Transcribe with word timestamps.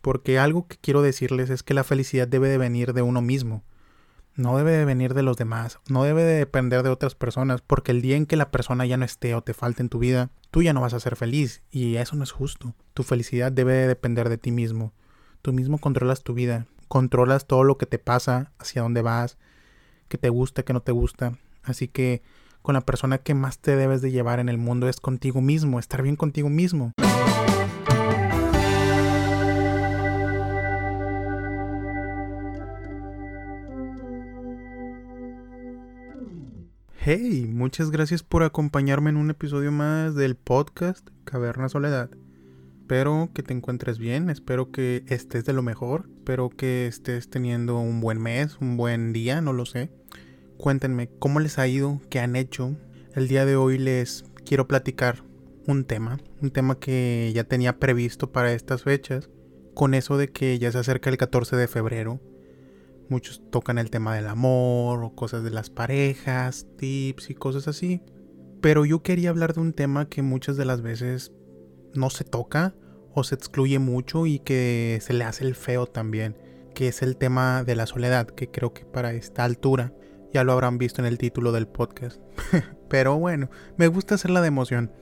porque 0.00 0.38
algo 0.38 0.66
que 0.66 0.76
quiero 0.80 1.02
decirles 1.02 1.50
es 1.50 1.62
que 1.62 1.74
la 1.74 1.84
felicidad 1.84 2.28
debe 2.28 2.48
de 2.48 2.58
venir 2.58 2.92
de 2.92 3.02
uno 3.02 3.20
mismo. 3.20 3.62
No 4.34 4.56
debe 4.56 4.70
de 4.70 4.84
venir 4.84 5.14
de 5.14 5.22
los 5.22 5.36
demás, 5.36 5.80
no 5.88 6.04
debe 6.04 6.22
de 6.22 6.34
depender 6.34 6.84
de 6.84 6.90
otras 6.90 7.16
personas, 7.16 7.60
porque 7.60 7.90
el 7.90 8.02
día 8.02 8.16
en 8.16 8.24
que 8.24 8.36
la 8.36 8.52
persona 8.52 8.86
ya 8.86 8.96
no 8.96 9.04
esté 9.04 9.34
o 9.34 9.42
te 9.42 9.52
falte 9.52 9.82
en 9.82 9.88
tu 9.88 9.98
vida, 9.98 10.30
tú 10.52 10.62
ya 10.62 10.72
no 10.72 10.80
vas 10.80 10.94
a 10.94 11.00
ser 11.00 11.16
feliz, 11.16 11.62
y 11.72 11.96
eso 11.96 12.14
no 12.14 12.22
es 12.22 12.30
justo. 12.30 12.74
Tu 12.94 13.02
felicidad 13.02 13.50
debe 13.50 13.72
de 13.72 13.88
depender 13.88 14.28
de 14.28 14.38
ti 14.38 14.52
mismo. 14.52 14.92
Tú 15.42 15.52
mismo 15.52 15.78
controlas 15.78 16.22
tu 16.22 16.34
vida, 16.34 16.66
controlas 16.86 17.46
todo 17.46 17.64
lo 17.64 17.78
que 17.78 17.86
te 17.86 17.98
pasa, 17.98 18.52
hacia 18.58 18.82
dónde 18.82 19.02
vas, 19.02 19.38
qué 20.08 20.18
te 20.18 20.28
gusta, 20.28 20.62
qué 20.62 20.72
no 20.72 20.82
te 20.82 20.92
gusta. 20.92 21.36
Así 21.64 21.88
que 21.88 22.22
con 22.62 22.74
la 22.74 22.80
persona 22.80 23.18
que 23.18 23.34
más 23.34 23.58
te 23.58 23.76
debes 23.76 24.02
de 24.02 24.10
llevar 24.10 24.40
en 24.40 24.48
el 24.48 24.58
mundo 24.58 24.88
es 24.88 25.00
contigo 25.00 25.40
mismo, 25.40 25.78
estar 25.78 26.02
bien 26.02 26.16
contigo 26.16 26.48
mismo. 26.48 26.92
Hey, 37.10 37.50
muchas 37.50 37.90
gracias 37.90 38.22
por 38.22 38.42
acompañarme 38.42 39.08
en 39.08 39.16
un 39.16 39.30
episodio 39.30 39.72
más 39.72 40.14
del 40.14 40.36
podcast 40.36 41.08
Caverna 41.24 41.70
Soledad. 41.70 42.10
Espero 42.82 43.30
que 43.32 43.42
te 43.42 43.54
encuentres 43.54 43.98
bien, 43.98 44.28
espero 44.28 44.70
que 44.70 45.04
estés 45.06 45.46
de 45.46 45.54
lo 45.54 45.62
mejor, 45.62 46.10
espero 46.18 46.50
que 46.50 46.86
estés 46.86 47.30
teniendo 47.30 47.78
un 47.78 48.02
buen 48.02 48.20
mes, 48.20 48.58
un 48.60 48.76
buen 48.76 49.14
día, 49.14 49.40
no 49.40 49.54
lo 49.54 49.64
sé. 49.64 49.90
Cuéntenme 50.58 51.08
cómo 51.18 51.40
les 51.40 51.58
ha 51.58 51.66
ido, 51.66 51.98
qué 52.10 52.20
han 52.20 52.36
hecho. 52.36 52.76
El 53.14 53.26
día 53.26 53.46
de 53.46 53.56
hoy 53.56 53.78
les 53.78 54.26
quiero 54.44 54.68
platicar 54.68 55.24
un 55.66 55.86
tema, 55.86 56.18
un 56.42 56.50
tema 56.50 56.78
que 56.78 57.32
ya 57.34 57.44
tenía 57.44 57.78
previsto 57.78 58.32
para 58.32 58.52
estas 58.52 58.82
fechas, 58.82 59.30
con 59.72 59.94
eso 59.94 60.18
de 60.18 60.28
que 60.28 60.58
ya 60.58 60.70
se 60.72 60.76
acerca 60.76 61.08
el 61.08 61.16
14 61.16 61.56
de 61.56 61.68
febrero. 61.68 62.20
Muchos 63.08 63.42
tocan 63.50 63.78
el 63.78 63.90
tema 63.90 64.14
del 64.14 64.26
amor 64.26 65.02
o 65.02 65.14
cosas 65.14 65.42
de 65.42 65.50
las 65.50 65.70
parejas, 65.70 66.66
tips 66.76 67.30
y 67.30 67.34
cosas 67.34 67.68
así. 67.68 68.02
Pero 68.60 68.84
yo 68.84 69.02
quería 69.02 69.30
hablar 69.30 69.54
de 69.54 69.60
un 69.60 69.72
tema 69.72 70.08
que 70.08 70.22
muchas 70.22 70.56
de 70.56 70.64
las 70.64 70.82
veces 70.82 71.32
no 71.94 72.10
se 72.10 72.24
toca 72.24 72.74
o 73.14 73.24
se 73.24 73.34
excluye 73.34 73.78
mucho 73.78 74.26
y 74.26 74.40
que 74.40 74.98
se 75.00 75.12
le 75.12 75.24
hace 75.24 75.44
el 75.44 75.54
feo 75.54 75.86
también, 75.86 76.36
que 76.74 76.88
es 76.88 77.02
el 77.02 77.16
tema 77.16 77.64
de 77.64 77.76
la 77.76 77.86
soledad, 77.86 78.26
que 78.26 78.50
creo 78.50 78.74
que 78.74 78.84
para 78.84 79.12
esta 79.12 79.44
altura 79.44 79.92
ya 80.32 80.44
lo 80.44 80.52
habrán 80.52 80.78
visto 80.78 81.00
en 81.00 81.06
el 81.06 81.18
título 81.18 81.52
del 81.52 81.66
podcast. 81.66 82.20
Pero 82.88 83.18
bueno, 83.18 83.48
me 83.76 83.88
gusta 83.88 84.16
hacer 84.16 84.30
la 84.30 84.40
de 84.40 84.48
emoción. 84.48 84.92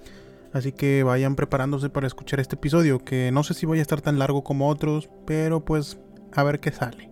Así 0.53 0.73
que 0.73 1.03
vayan 1.03 1.35
preparándose 1.35 1.91
para 1.91 2.07
escuchar 2.07 2.41
este 2.41 2.55
episodio, 2.55 3.05
que 3.05 3.31
no 3.33 3.43
sé 3.43 3.53
si 3.53 3.67
voy 3.67 3.79
a 3.79 3.83
estar 3.83 4.01
tan 4.01 4.19
largo 4.19 4.43
como 4.43 4.69
otros, 4.69 5.11
pero 5.27 5.65
pues 5.65 5.99
a 6.33 6.43
ver 6.45 6.61
qué 6.61 6.73
sale. 6.73 7.11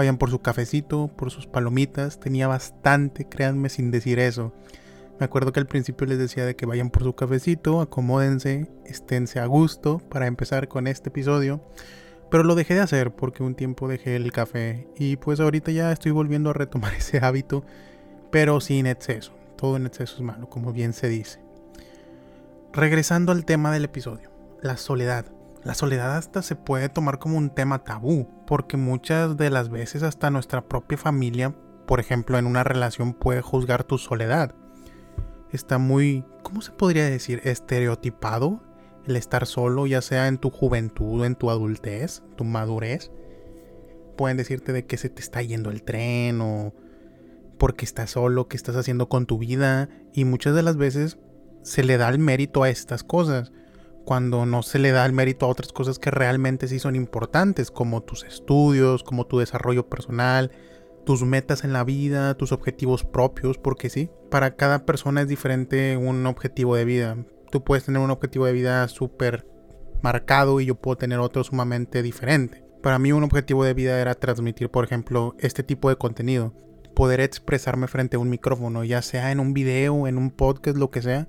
Vayan 0.00 0.16
por 0.16 0.30
su 0.30 0.38
cafecito, 0.38 1.08
por 1.08 1.30
sus 1.30 1.46
palomitas, 1.46 2.18
tenía 2.18 2.48
bastante, 2.48 3.28
créanme 3.28 3.68
sin 3.68 3.90
decir 3.90 4.18
eso. 4.18 4.54
Me 5.18 5.26
acuerdo 5.26 5.52
que 5.52 5.60
al 5.60 5.66
principio 5.66 6.06
les 6.06 6.16
decía 6.16 6.46
de 6.46 6.56
que 6.56 6.64
vayan 6.64 6.88
por 6.88 7.02
su 7.02 7.14
cafecito, 7.14 7.82
acomódense, 7.82 8.70
esténse 8.86 9.40
a 9.40 9.44
gusto 9.44 9.98
para 10.08 10.26
empezar 10.26 10.68
con 10.68 10.86
este 10.86 11.10
episodio. 11.10 11.60
Pero 12.30 12.44
lo 12.44 12.54
dejé 12.54 12.76
de 12.76 12.80
hacer 12.80 13.14
porque 13.14 13.42
un 13.42 13.54
tiempo 13.54 13.88
dejé 13.88 14.16
el 14.16 14.32
café 14.32 14.88
y 14.96 15.16
pues 15.16 15.38
ahorita 15.38 15.70
ya 15.70 15.92
estoy 15.92 16.12
volviendo 16.12 16.48
a 16.48 16.54
retomar 16.54 16.94
ese 16.98 17.18
hábito, 17.18 17.62
pero 18.30 18.58
sin 18.62 18.86
exceso. 18.86 19.34
Todo 19.58 19.76
en 19.76 19.84
exceso 19.84 20.14
es 20.14 20.22
malo, 20.22 20.48
como 20.48 20.72
bien 20.72 20.94
se 20.94 21.10
dice. 21.10 21.40
Regresando 22.72 23.32
al 23.32 23.44
tema 23.44 23.70
del 23.70 23.84
episodio, 23.84 24.30
la 24.62 24.78
soledad. 24.78 25.26
La 25.62 25.74
soledad 25.74 26.16
hasta 26.16 26.42
se 26.42 26.56
puede 26.56 26.88
tomar 26.88 27.18
como 27.18 27.36
un 27.36 27.50
tema 27.50 27.84
tabú, 27.84 28.28
porque 28.46 28.76
muchas 28.76 29.36
de 29.36 29.50
las 29.50 29.68
veces 29.68 30.02
hasta 30.02 30.30
nuestra 30.30 30.68
propia 30.68 30.98
familia, 30.98 31.54
por 31.86 32.00
ejemplo, 32.00 32.38
en 32.38 32.46
una 32.46 32.64
relación 32.64 33.12
puede 33.14 33.42
juzgar 33.42 33.84
tu 33.84 33.98
soledad 33.98 34.54
está 35.52 35.78
muy, 35.78 36.24
¿cómo 36.42 36.62
se 36.62 36.72
podría 36.72 37.08
decir? 37.08 37.40
Estereotipado 37.44 38.62
el 39.06 39.16
estar 39.16 39.46
solo, 39.46 39.86
ya 39.86 40.02
sea 40.02 40.28
en 40.28 40.38
tu 40.38 40.50
juventud, 40.50 41.24
en 41.24 41.34
tu 41.34 41.50
adultez, 41.50 42.22
tu 42.36 42.44
madurez. 42.44 43.10
Pueden 44.16 44.36
decirte 44.36 44.72
de 44.72 44.86
que 44.86 44.98
se 44.98 45.08
te 45.08 45.22
está 45.22 45.42
yendo 45.42 45.70
el 45.70 45.82
tren 45.82 46.40
o 46.40 46.74
porque 47.58 47.84
estás 47.84 48.10
solo, 48.10 48.48
qué 48.48 48.56
estás 48.56 48.76
haciendo 48.76 49.08
con 49.08 49.26
tu 49.26 49.38
vida. 49.38 49.88
Y 50.12 50.24
muchas 50.24 50.54
de 50.54 50.62
las 50.62 50.76
veces 50.76 51.18
se 51.62 51.82
le 51.82 51.96
da 51.96 52.08
el 52.08 52.18
mérito 52.18 52.62
a 52.62 52.68
estas 52.68 53.02
cosas, 53.02 53.52
cuando 54.04 54.46
no 54.46 54.62
se 54.62 54.78
le 54.78 54.92
da 54.92 55.06
el 55.06 55.12
mérito 55.12 55.46
a 55.46 55.48
otras 55.48 55.72
cosas 55.72 55.98
que 55.98 56.10
realmente 56.10 56.68
sí 56.68 56.78
son 56.78 56.96
importantes, 56.96 57.70
como 57.70 58.02
tus 58.02 58.24
estudios, 58.24 59.02
como 59.02 59.26
tu 59.26 59.38
desarrollo 59.38 59.88
personal, 59.88 60.50
tus 61.04 61.22
metas 61.22 61.64
en 61.64 61.72
la 61.72 61.84
vida, 61.84 62.34
tus 62.36 62.52
objetivos 62.52 63.04
propios, 63.04 63.58
porque 63.58 63.90
sí, 63.90 64.10
para 64.30 64.56
cada 64.56 64.84
persona 64.84 65.22
es 65.22 65.28
diferente 65.28 65.96
un 65.96 66.26
objetivo 66.26 66.76
de 66.76 66.84
vida. 66.84 67.16
Tú 67.50 67.64
puedes 67.64 67.84
tener 67.84 68.00
un 68.00 68.10
objetivo 68.10 68.46
de 68.46 68.52
vida 68.52 68.86
súper 68.88 69.46
marcado 70.02 70.60
y 70.60 70.66
yo 70.66 70.76
puedo 70.76 70.96
tener 70.96 71.18
otro 71.18 71.44
sumamente 71.44 72.02
diferente. 72.02 72.64
Para 72.82 72.98
mí 72.98 73.12
un 73.12 73.24
objetivo 73.24 73.64
de 73.64 73.74
vida 73.74 74.00
era 74.00 74.14
transmitir, 74.14 74.70
por 74.70 74.84
ejemplo, 74.84 75.34
este 75.38 75.62
tipo 75.62 75.88
de 75.88 75.96
contenido. 75.96 76.54
Poder 76.94 77.20
expresarme 77.20 77.88
frente 77.88 78.16
a 78.16 78.20
un 78.20 78.30
micrófono, 78.30 78.84
ya 78.84 79.02
sea 79.02 79.32
en 79.32 79.40
un 79.40 79.52
video, 79.52 80.06
en 80.06 80.16
un 80.16 80.30
podcast, 80.30 80.76
lo 80.76 80.90
que 80.90 81.02
sea. 81.02 81.28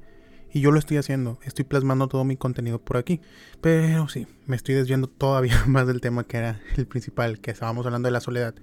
Y 0.54 0.60
yo 0.60 0.72
lo 0.72 0.80
estoy 0.80 0.98
haciendo, 0.98 1.40
estoy 1.44 1.64
plasmando 1.64 2.08
todo 2.08 2.24
mi 2.26 2.36
contenido 2.36 2.80
por 2.80 2.98
aquí. 2.98 3.22
Pero 3.62 4.10
sí, 4.10 4.28
me 4.46 4.56
estoy 4.56 4.76
desviando 4.76 5.08
todavía 5.08 5.64
más 5.68 5.88
del 5.88 6.02
tema 6.02 6.26
que 6.26 6.38
era 6.38 6.62
el 6.76 6.88
principal, 6.88 7.40
que 7.40 7.52
estábamos 7.52 7.86
hablando 7.86 8.08
de 8.08 8.12
la 8.12 8.20
soledad. 8.20 8.54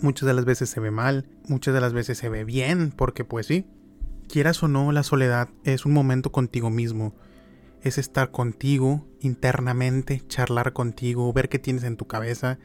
Muchas 0.00 0.26
de 0.26 0.34
las 0.34 0.44
veces 0.44 0.68
se 0.68 0.80
ve 0.80 0.90
mal, 0.90 1.26
muchas 1.48 1.74
de 1.74 1.80
las 1.80 1.92
veces 1.92 2.18
se 2.18 2.28
ve 2.28 2.44
bien, 2.44 2.92
porque 2.94 3.24
pues 3.24 3.46
sí, 3.46 3.66
quieras 4.28 4.62
o 4.62 4.68
no, 4.68 4.92
la 4.92 5.02
soledad 5.02 5.48
es 5.64 5.86
un 5.86 5.92
momento 5.92 6.30
contigo 6.30 6.70
mismo. 6.70 7.14
Es 7.80 7.96
estar 7.96 8.30
contigo 8.30 9.06
internamente, 9.20 10.22
charlar 10.28 10.72
contigo, 10.72 11.32
ver 11.32 11.48
qué 11.48 11.58
tienes 11.58 11.84
en 11.84 11.96
tu 11.96 12.06
cabeza, 12.06 12.58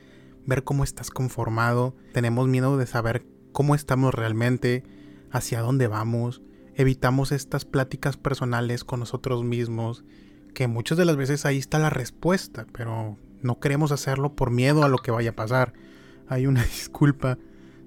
ver 0.46 0.64
cómo 0.64 0.84
estás 0.84 1.12
conformado. 1.12 1.96
Tenemos 2.14 2.48
miedo 2.48 2.78
de 2.78 2.88
saber 2.88 3.26
cómo 3.52 3.74
estamos 3.74 4.14
realmente, 4.14 4.84
hacia 5.32 5.62
dónde 5.62 5.88
vamos. 5.88 6.42
Evitamos 6.76 7.32
estas 7.32 7.66
pláticas 7.66 8.18
personales 8.18 8.84
con 8.84 9.00
nosotros 9.00 9.44
mismos, 9.44 10.04
que 10.54 10.68
muchas 10.68 10.98
de 10.98 11.06
las 11.06 11.16
veces 11.16 11.46
ahí 11.46 11.58
está 11.58 11.80
la 11.80 11.90
respuesta, 11.90 12.66
pero 12.74 13.18
no 13.42 13.60
queremos 13.60 13.92
hacerlo 13.92 14.36
por 14.36 14.52
miedo 14.52 14.84
a 14.84 14.90
lo 14.90 14.98
que 14.98 15.12
vaya 15.12 15.32
a 15.32 15.36
pasar 15.36 15.74
hay 16.28 16.48
una 16.48 16.64
disculpa. 16.66 17.38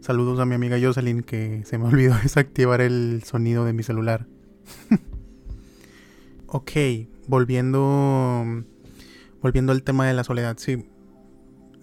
Saludos 0.00 0.38
a 0.38 0.44
mi 0.44 0.54
amiga 0.54 0.78
Jocelyn 0.80 1.22
que 1.22 1.62
se 1.64 1.78
me 1.78 1.86
olvidó 1.86 2.16
desactivar 2.22 2.80
el 2.80 3.22
sonido 3.24 3.64
de 3.64 3.72
mi 3.72 3.82
celular. 3.82 4.26
ok, 6.46 6.70
volviendo 7.26 8.64
volviendo 9.42 9.72
al 9.72 9.82
tema 9.82 10.06
de 10.06 10.14
la 10.14 10.24
soledad, 10.24 10.56
sí. 10.58 10.88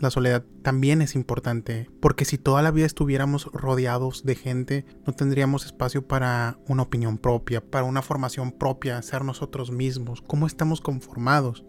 La 0.03 0.11
soledad 0.11 0.43
también 0.63 1.01
es 1.01 1.15
importante, 1.15 1.89
porque 2.01 2.25
si 2.25 2.37
toda 2.37 2.61
la 2.61 2.71
vida 2.71 2.85
estuviéramos 2.85 3.45
rodeados 3.53 4.25
de 4.25 4.35
gente, 4.35 4.85
no 5.07 5.13
tendríamos 5.13 5.65
espacio 5.65 6.05
para 6.05 6.59
una 6.67 6.83
opinión 6.83 7.17
propia, 7.17 7.61
para 7.61 7.85
una 7.85 8.01
formación 8.01 8.51
propia, 8.51 9.01
ser 9.01 9.23
nosotros 9.23 9.71
mismos, 9.71 10.21
cómo 10.21 10.45
estamos 10.45 10.81
conformados. 10.81 11.63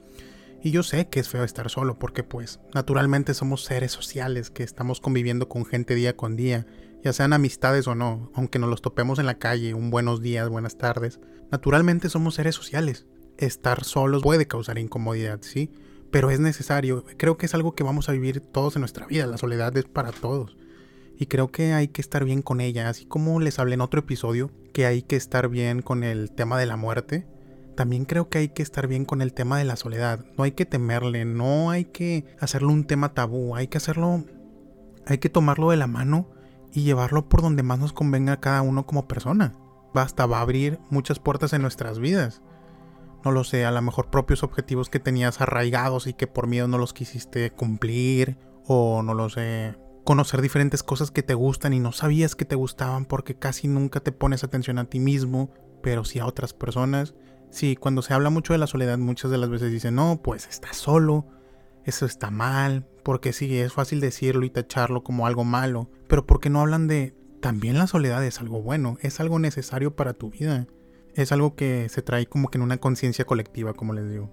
Y 0.64 0.72
yo 0.72 0.82
sé 0.82 1.08
que 1.08 1.20
es 1.20 1.28
feo 1.28 1.44
estar 1.44 1.70
solo 1.70 2.00
porque 2.00 2.24
pues 2.24 2.58
naturalmente 2.74 3.34
somos 3.34 3.62
seres 3.62 3.92
sociales 3.92 4.50
que 4.50 4.64
estamos 4.64 5.00
conviviendo 5.00 5.48
con 5.48 5.64
gente 5.64 5.94
día 5.94 6.16
con 6.16 6.34
día, 6.34 6.66
ya 7.04 7.12
sean 7.12 7.34
amistades 7.34 7.86
o 7.86 7.94
no, 7.94 8.32
aunque 8.34 8.58
nos 8.58 8.68
los 8.68 8.82
topemos 8.82 9.20
en 9.20 9.26
la 9.26 9.38
calle, 9.38 9.74
un 9.74 9.90
buenos 9.90 10.20
días, 10.20 10.48
buenas 10.48 10.76
tardes. 10.76 11.20
Naturalmente 11.52 12.08
somos 12.08 12.34
seres 12.34 12.56
sociales. 12.56 13.06
Estar 13.38 13.84
solos 13.84 14.24
puede 14.24 14.48
causar 14.48 14.78
incomodidad, 14.78 15.38
sí, 15.42 15.70
pero 16.14 16.30
es 16.30 16.38
necesario. 16.38 17.04
Creo 17.16 17.36
que 17.36 17.46
es 17.46 17.54
algo 17.54 17.74
que 17.74 17.82
vamos 17.82 18.08
a 18.08 18.12
vivir 18.12 18.38
todos 18.38 18.76
en 18.76 18.82
nuestra 18.82 19.04
vida. 19.04 19.26
La 19.26 19.36
soledad 19.36 19.76
es 19.76 19.86
para 19.86 20.12
todos. 20.12 20.56
Y 21.18 21.26
creo 21.26 21.50
que 21.50 21.72
hay 21.72 21.88
que 21.88 22.00
estar 22.00 22.24
bien 22.24 22.40
con 22.40 22.60
ella, 22.60 22.88
así 22.88 23.04
como 23.04 23.40
les 23.40 23.58
hablé 23.58 23.74
en 23.74 23.80
otro 23.80 23.98
episodio, 23.98 24.52
que 24.72 24.86
hay 24.86 25.02
que 25.02 25.16
estar 25.16 25.48
bien 25.48 25.82
con 25.82 26.04
el 26.04 26.30
tema 26.30 26.56
de 26.56 26.66
la 26.66 26.76
muerte 26.76 27.26
también 27.74 28.04
creo 28.04 28.28
que 28.28 28.38
hay 28.38 28.48
que 28.50 28.62
estar 28.62 28.86
bien 28.86 29.04
con 29.04 29.20
el 29.20 29.32
tema 29.32 29.58
de 29.58 29.64
la 29.64 29.74
soledad. 29.74 30.24
No 30.38 30.44
hay 30.44 30.52
que 30.52 30.64
temerle, 30.64 31.24
no 31.24 31.70
hay 31.70 31.86
que 31.86 32.24
hacerlo 32.38 32.68
un 32.68 32.84
tema 32.84 33.14
tabú, 33.14 33.56
hay 33.56 33.66
que 33.66 33.78
hacerlo, 33.78 34.22
hay 35.06 35.18
que 35.18 35.28
tomarlo 35.28 35.70
de 35.70 35.76
la 35.76 35.88
mano 35.88 36.28
y 36.72 36.84
llevarlo 36.84 37.28
por 37.28 37.42
donde 37.42 37.64
más 37.64 37.80
nos 37.80 37.92
convenga 37.92 38.34
a 38.34 38.40
cada 38.40 38.62
uno 38.62 38.86
como 38.86 39.08
persona. 39.08 39.56
Basta, 39.92 40.26
va 40.26 40.38
a 40.38 40.42
abrir 40.42 40.78
muchas 40.88 41.18
puertas 41.18 41.52
en 41.52 41.62
nuestras 41.62 41.98
vidas. 41.98 42.42
No 43.24 43.32
lo 43.32 43.44
sé, 43.44 43.64
a 43.64 43.70
lo 43.70 43.80
mejor 43.82 44.10
propios 44.10 44.42
objetivos 44.42 44.90
que 44.90 45.00
tenías 45.00 45.40
arraigados 45.40 46.06
y 46.06 46.14
que 46.14 46.26
por 46.26 46.46
miedo 46.46 46.68
no 46.68 46.78
los 46.78 46.92
quisiste 46.92 47.50
cumplir, 47.50 48.36
o 48.66 49.02
no 49.02 49.14
lo 49.14 49.30
sé, 49.30 49.76
conocer 50.04 50.42
diferentes 50.42 50.82
cosas 50.82 51.10
que 51.10 51.22
te 51.22 51.34
gustan 51.34 51.72
y 51.72 51.80
no 51.80 51.92
sabías 51.92 52.36
que 52.36 52.44
te 52.44 52.54
gustaban 52.54 53.06
porque 53.06 53.34
casi 53.34 53.68
nunca 53.68 54.00
te 54.00 54.12
pones 54.12 54.44
atención 54.44 54.78
a 54.78 54.84
ti 54.84 55.00
mismo, 55.00 55.50
pero 55.82 56.04
sí 56.04 56.18
a 56.18 56.26
otras 56.26 56.52
personas 56.52 57.14
Sí, 57.54 57.76
cuando 57.76 58.02
se 58.02 58.12
habla 58.12 58.30
mucho 58.30 58.52
de 58.52 58.58
la 58.58 58.66
soledad, 58.66 58.98
muchas 58.98 59.30
de 59.30 59.38
las 59.38 59.48
veces 59.48 59.70
dicen, 59.70 59.94
no, 59.94 60.20
pues 60.24 60.48
estás 60.48 60.76
solo, 60.76 61.28
eso 61.84 62.04
está 62.04 62.32
mal, 62.32 62.84
porque 63.04 63.32
sí, 63.32 63.56
es 63.56 63.72
fácil 63.72 64.00
decirlo 64.00 64.44
y 64.44 64.50
tacharlo 64.50 65.04
como 65.04 65.28
algo 65.28 65.44
malo, 65.44 65.88
pero 66.08 66.26
¿por 66.26 66.40
qué 66.40 66.50
no 66.50 66.60
hablan 66.60 66.88
de 66.88 67.14
también 67.40 67.78
la 67.78 67.86
soledad 67.86 68.24
es 68.24 68.40
algo 68.40 68.60
bueno, 68.60 68.96
es 69.02 69.20
algo 69.20 69.38
necesario 69.38 69.94
para 69.94 70.14
tu 70.14 70.30
vida? 70.30 70.66
Es 71.14 71.32
algo 71.32 71.54
que 71.54 71.88
se 71.88 72.02
trae 72.02 72.26
como 72.26 72.48
que 72.48 72.58
en 72.58 72.62
una 72.62 72.78
conciencia 72.78 73.24
colectiva, 73.24 73.74
como 73.74 73.92
les 73.92 74.10
digo. 74.10 74.30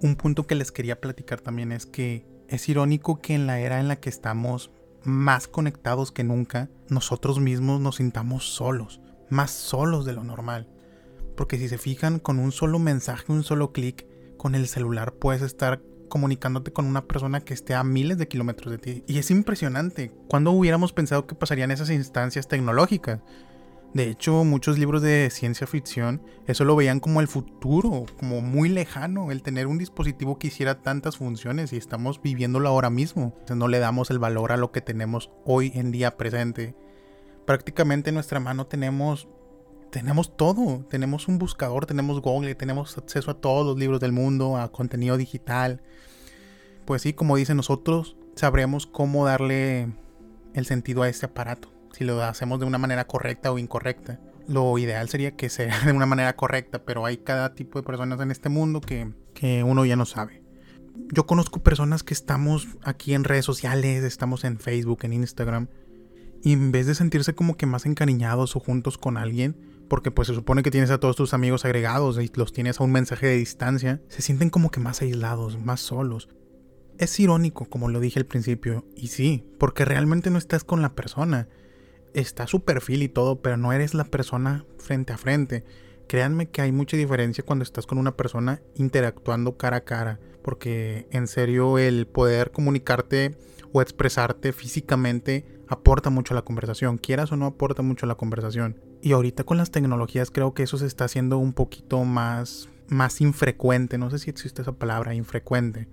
Un 0.00 0.16
punto 0.16 0.46
que 0.46 0.54
les 0.54 0.72
quería 0.72 1.00
platicar 1.00 1.40
también 1.40 1.72
es 1.72 1.86
que 1.86 2.26
es 2.48 2.68
irónico 2.68 3.20
que 3.20 3.34
en 3.34 3.46
la 3.46 3.60
era 3.60 3.80
en 3.80 3.88
la 3.88 3.96
que 3.96 4.08
estamos 4.08 4.70
más 5.04 5.48
conectados 5.48 6.12
que 6.12 6.24
nunca, 6.24 6.68
nosotros 6.88 7.40
mismos 7.40 7.80
nos 7.80 7.96
sintamos 7.96 8.54
solos, 8.54 9.00
más 9.30 9.50
solos 9.50 10.04
de 10.04 10.12
lo 10.12 10.22
normal. 10.22 10.68
Porque 11.36 11.58
si 11.58 11.68
se 11.68 11.78
fijan, 11.78 12.18
con 12.18 12.38
un 12.38 12.52
solo 12.52 12.78
mensaje, 12.78 13.32
un 13.32 13.42
solo 13.42 13.72
clic, 13.72 14.06
con 14.36 14.54
el 14.54 14.68
celular 14.68 15.14
puedes 15.14 15.42
estar 15.42 15.82
comunicándote 16.08 16.72
con 16.72 16.84
una 16.84 17.06
persona 17.06 17.40
que 17.40 17.54
esté 17.54 17.74
a 17.74 17.84
miles 17.84 18.18
de 18.18 18.28
kilómetros 18.28 18.70
de 18.70 18.78
ti. 18.78 19.04
Y 19.06 19.18
es 19.18 19.30
impresionante. 19.30 20.12
¿Cuándo 20.28 20.50
hubiéramos 20.50 20.92
pensado 20.92 21.26
que 21.26 21.34
pasarían 21.34 21.70
esas 21.70 21.90
instancias 21.90 22.48
tecnológicas? 22.48 23.20
De 23.94 24.08
hecho, 24.08 24.44
muchos 24.44 24.78
libros 24.78 25.02
de 25.02 25.28
ciencia 25.30 25.66
ficción 25.66 26.22
eso 26.46 26.64
lo 26.64 26.76
veían 26.76 26.98
como 26.98 27.20
el 27.20 27.28
futuro, 27.28 28.06
como 28.18 28.40
muy 28.40 28.68
lejano, 28.70 29.30
el 29.30 29.42
tener 29.42 29.66
un 29.66 29.76
dispositivo 29.76 30.38
que 30.38 30.46
hiciera 30.46 30.80
tantas 30.80 31.18
funciones 31.18 31.72
y 31.72 31.76
estamos 31.76 32.22
viviéndolo 32.22 32.68
ahora 32.68 32.88
mismo. 32.88 33.34
No 33.54 33.68
le 33.68 33.78
damos 33.78 34.10
el 34.10 34.18
valor 34.18 34.52
a 34.52 34.56
lo 34.56 34.72
que 34.72 34.80
tenemos 34.80 35.30
hoy 35.44 35.72
en 35.74 35.92
día 35.92 36.16
presente. 36.16 36.74
Prácticamente 37.44 38.10
en 38.10 38.14
nuestra 38.14 38.40
mano 38.40 38.66
tenemos 38.66 39.28
tenemos 39.90 40.38
todo, 40.38 40.86
tenemos 40.88 41.28
un 41.28 41.38
buscador, 41.38 41.84
tenemos 41.84 42.22
Google, 42.22 42.54
tenemos 42.54 42.96
acceso 42.96 43.30
a 43.30 43.40
todos 43.40 43.66
los 43.66 43.78
libros 43.78 44.00
del 44.00 44.12
mundo, 44.12 44.56
a 44.56 44.72
contenido 44.72 45.18
digital, 45.18 45.82
pues 46.86 47.02
sí, 47.02 47.12
como 47.12 47.36
dice 47.36 47.54
nosotros, 47.54 48.16
sabremos 48.34 48.86
cómo 48.86 49.26
darle 49.26 49.92
el 50.54 50.66
sentido 50.66 51.02
a 51.02 51.08
este 51.08 51.26
aparato, 51.26 51.71
si 51.92 52.04
lo 52.04 52.22
hacemos 52.22 52.60
de 52.60 52.66
una 52.66 52.78
manera 52.78 53.06
correcta 53.06 53.52
o 53.52 53.58
incorrecta. 53.58 54.20
Lo 54.48 54.76
ideal 54.78 55.08
sería 55.08 55.36
que 55.36 55.48
sea 55.48 55.80
de 55.84 55.92
una 55.92 56.06
manera 56.06 56.34
correcta, 56.36 56.84
pero 56.84 57.06
hay 57.06 57.18
cada 57.18 57.54
tipo 57.54 57.78
de 57.78 57.84
personas 57.84 58.20
en 58.20 58.30
este 58.30 58.48
mundo 58.48 58.80
que, 58.80 59.12
que 59.34 59.62
uno 59.62 59.84
ya 59.84 59.96
no 59.96 60.06
sabe. 60.06 60.42
Yo 61.10 61.26
conozco 61.26 61.62
personas 61.62 62.02
que 62.02 62.14
estamos 62.14 62.68
aquí 62.82 63.14
en 63.14 63.24
redes 63.24 63.44
sociales, 63.44 64.04
estamos 64.04 64.44
en 64.44 64.58
Facebook, 64.58 65.00
en 65.02 65.14
Instagram, 65.14 65.68
y 66.42 66.52
en 66.52 66.72
vez 66.72 66.86
de 66.86 66.94
sentirse 66.94 67.34
como 67.34 67.56
que 67.56 67.66
más 67.66 67.86
encariñados 67.86 68.56
o 68.56 68.60
juntos 68.60 68.98
con 68.98 69.16
alguien, 69.16 69.56
porque 69.88 70.10
pues 70.10 70.28
se 70.28 70.34
supone 70.34 70.62
que 70.62 70.70
tienes 70.70 70.90
a 70.90 70.98
todos 70.98 71.16
tus 71.16 71.34
amigos 71.34 71.64
agregados 71.64 72.18
y 72.20 72.30
los 72.34 72.52
tienes 72.52 72.80
a 72.80 72.84
un 72.84 72.92
mensaje 72.92 73.26
de 73.26 73.36
distancia, 73.36 74.02
se 74.08 74.22
sienten 74.22 74.50
como 74.50 74.70
que 74.70 74.80
más 74.80 75.02
aislados, 75.02 75.60
más 75.60 75.80
solos. 75.80 76.28
Es 76.98 77.18
irónico, 77.20 77.66
como 77.66 77.88
lo 77.88 78.00
dije 78.00 78.18
al 78.18 78.26
principio, 78.26 78.84
y 78.96 79.08
sí, 79.08 79.46
porque 79.58 79.84
realmente 79.84 80.30
no 80.30 80.38
estás 80.38 80.64
con 80.64 80.82
la 80.82 80.94
persona. 80.94 81.48
Está 82.14 82.46
su 82.46 82.64
perfil 82.64 83.02
y 83.02 83.08
todo, 83.08 83.40
pero 83.40 83.56
no 83.56 83.72
eres 83.72 83.94
la 83.94 84.04
persona 84.04 84.64
frente 84.78 85.12
a 85.12 85.18
frente. 85.18 85.64
Créanme 86.08 86.50
que 86.50 86.60
hay 86.60 86.72
mucha 86.72 86.96
diferencia 86.96 87.44
cuando 87.44 87.62
estás 87.62 87.86
con 87.86 87.98
una 87.98 88.16
persona 88.16 88.60
interactuando 88.74 89.56
cara 89.56 89.78
a 89.78 89.84
cara, 89.84 90.20
porque 90.42 91.06
en 91.10 91.26
serio 91.26 91.78
el 91.78 92.06
poder 92.06 92.50
comunicarte 92.50 93.36
o 93.72 93.80
expresarte 93.80 94.52
físicamente 94.52 95.46
aporta 95.68 96.10
mucho 96.10 96.34
a 96.34 96.36
la 96.36 96.42
conversación, 96.42 96.98
quieras 96.98 97.32
o 97.32 97.36
no 97.36 97.46
aporta 97.46 97.82
mucho 97.82 98.04
a 98.04 98.08
la 98.08 98.16
conversación. 98.16 98.78
Y 99.00 99.12
ahorita 99.12 99.44
con 99.44 99.56
las 99.56 99.70
tecnologías 99.70 100.30
creo 100.30 100.52
que 100.52 100.64
eso 100.64 100.76
se 100.76 100.86
está 100.86 101.06
haciendo 101.06 101.38
un 101.38 101.54
poquito 101.54 102.04
más 102.04 102.68
más 102.88 103.22
infrecuente, 103.22 103.96
no 103.96 104.10
sé 104.10 104.18
si 104.18 104.28
existe 104.28 104.60
esa 104.60 104.72
palabra, 104.72 105.14
infrecuente 105.14 105.88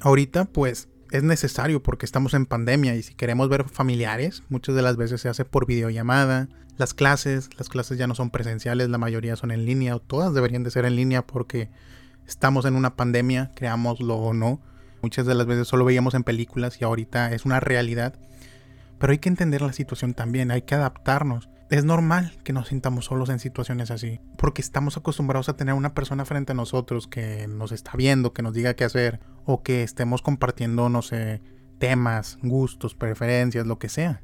ahorita 0.00 0.46
pues 0.46 0.88
es 1.10 1.22
necesario 1.22 1.82
porque 1.82 2.06
estamos 2.06 2.34
en 2.34 2.46
pandemia 2.46 2.94
y 2.94 3.02
si 3.02 3.14
queremos 3.14 3.48
ver 3.48 3.68
familiares, 3.68 4.42
muchas 4.48 4.74
de 4.74 4.82
las 4.82 4.96
veces 4.96 5.20
se 5.20 5.28
hace 5.28 5.44
por 5.44 5.66
videollamada. 5.66 6.48
Las 6.78 6.94
clases, 6.94 7.50
las 7.58 7.68
clases 7.68 7.98
ya 7.98 8.06
no 8.06 8.14
son 8.14 8.30
presenciales, 8.30 8.88
la 8.88 8.98
mayoría 8.98 9.36
son 9.36 9.50
en 9.50 9.64
línea 9.64 9.96
o 9.96 10.00
todas 10.00 10.34
deberían 10.34 10.62
de 10.62 10.70
ser 10.70 10.84
en 10.84 10.96
línea 10.96 11.26
porque 11.26 11.70
estamos 12.26 12.64
en 12.64 12.74
una 12.74 12.96
pandemia, 12.96 13.52
creámoslo 13.54 14.16
o 14.16 14.34
no. 14.34 14.60
Muchas 15.02 15.26
de 15.26 15.34
las 15.34 15.46
veces 15.46 15.68
solo 15.68 15.84
veíamos 15.84 16.14
en 16.14 16.24
películas 16.24 16.80
y 16.80 16.84
ahorita 16.84 17.32
es 17.32 17.44
una 17.44 17.60
realidad. 17.60 18.14
Pero 18.98 19.12
hay 19.12 19.18
que 19.18 19.28
entender 19.28 19.62
la 19.62 19.72
situación 19.72 20.14
también, 20.14 20.50
hay 20.50 20.62
que 20.62 20.74
adaptarnos 20.74 21.48
es 21.70 21.84
normal 21.84 22.38
que 22.44 22.52
nos 22.52 22.68
sintamos 22.68 23.06
solos 23.06 23.28
en 23.28 23.38
situaciones 23.38 23.90
así, 23.90 24.20
porque 24.38 24.62
estamos 24.62 24.96
acostumbrados 24.96 25.48
a 25.48 25.56
tener 25.56 25.74
una 25.74 25.94
persona 25.94 26.24
frente 26.24 26.52
a 26.52 26.54
nosotros 26.54 27.08
que 27.08 27.48
nos 27.48 27.72
está 27.72 27.92
viendo, 27.96 28.32
que 28.32 28.42
nos 28.42 28.52
diga 28.54 28.74
qué 28.74 28.84
hacer, 28.84 29.20
o 29.46 29.62
que 29.62 29.82
estemos 29.82 30.20
compartiendo, 30.20 30.88
no 30.88 31.02
sé, 31.02 31.40
temas, 31.78 32.38
gustos, 32.42 32.94
preferencias, 32.94 33.66
lo 33.66 33.78
que 33.78 33.88
sea. 33.88 34.22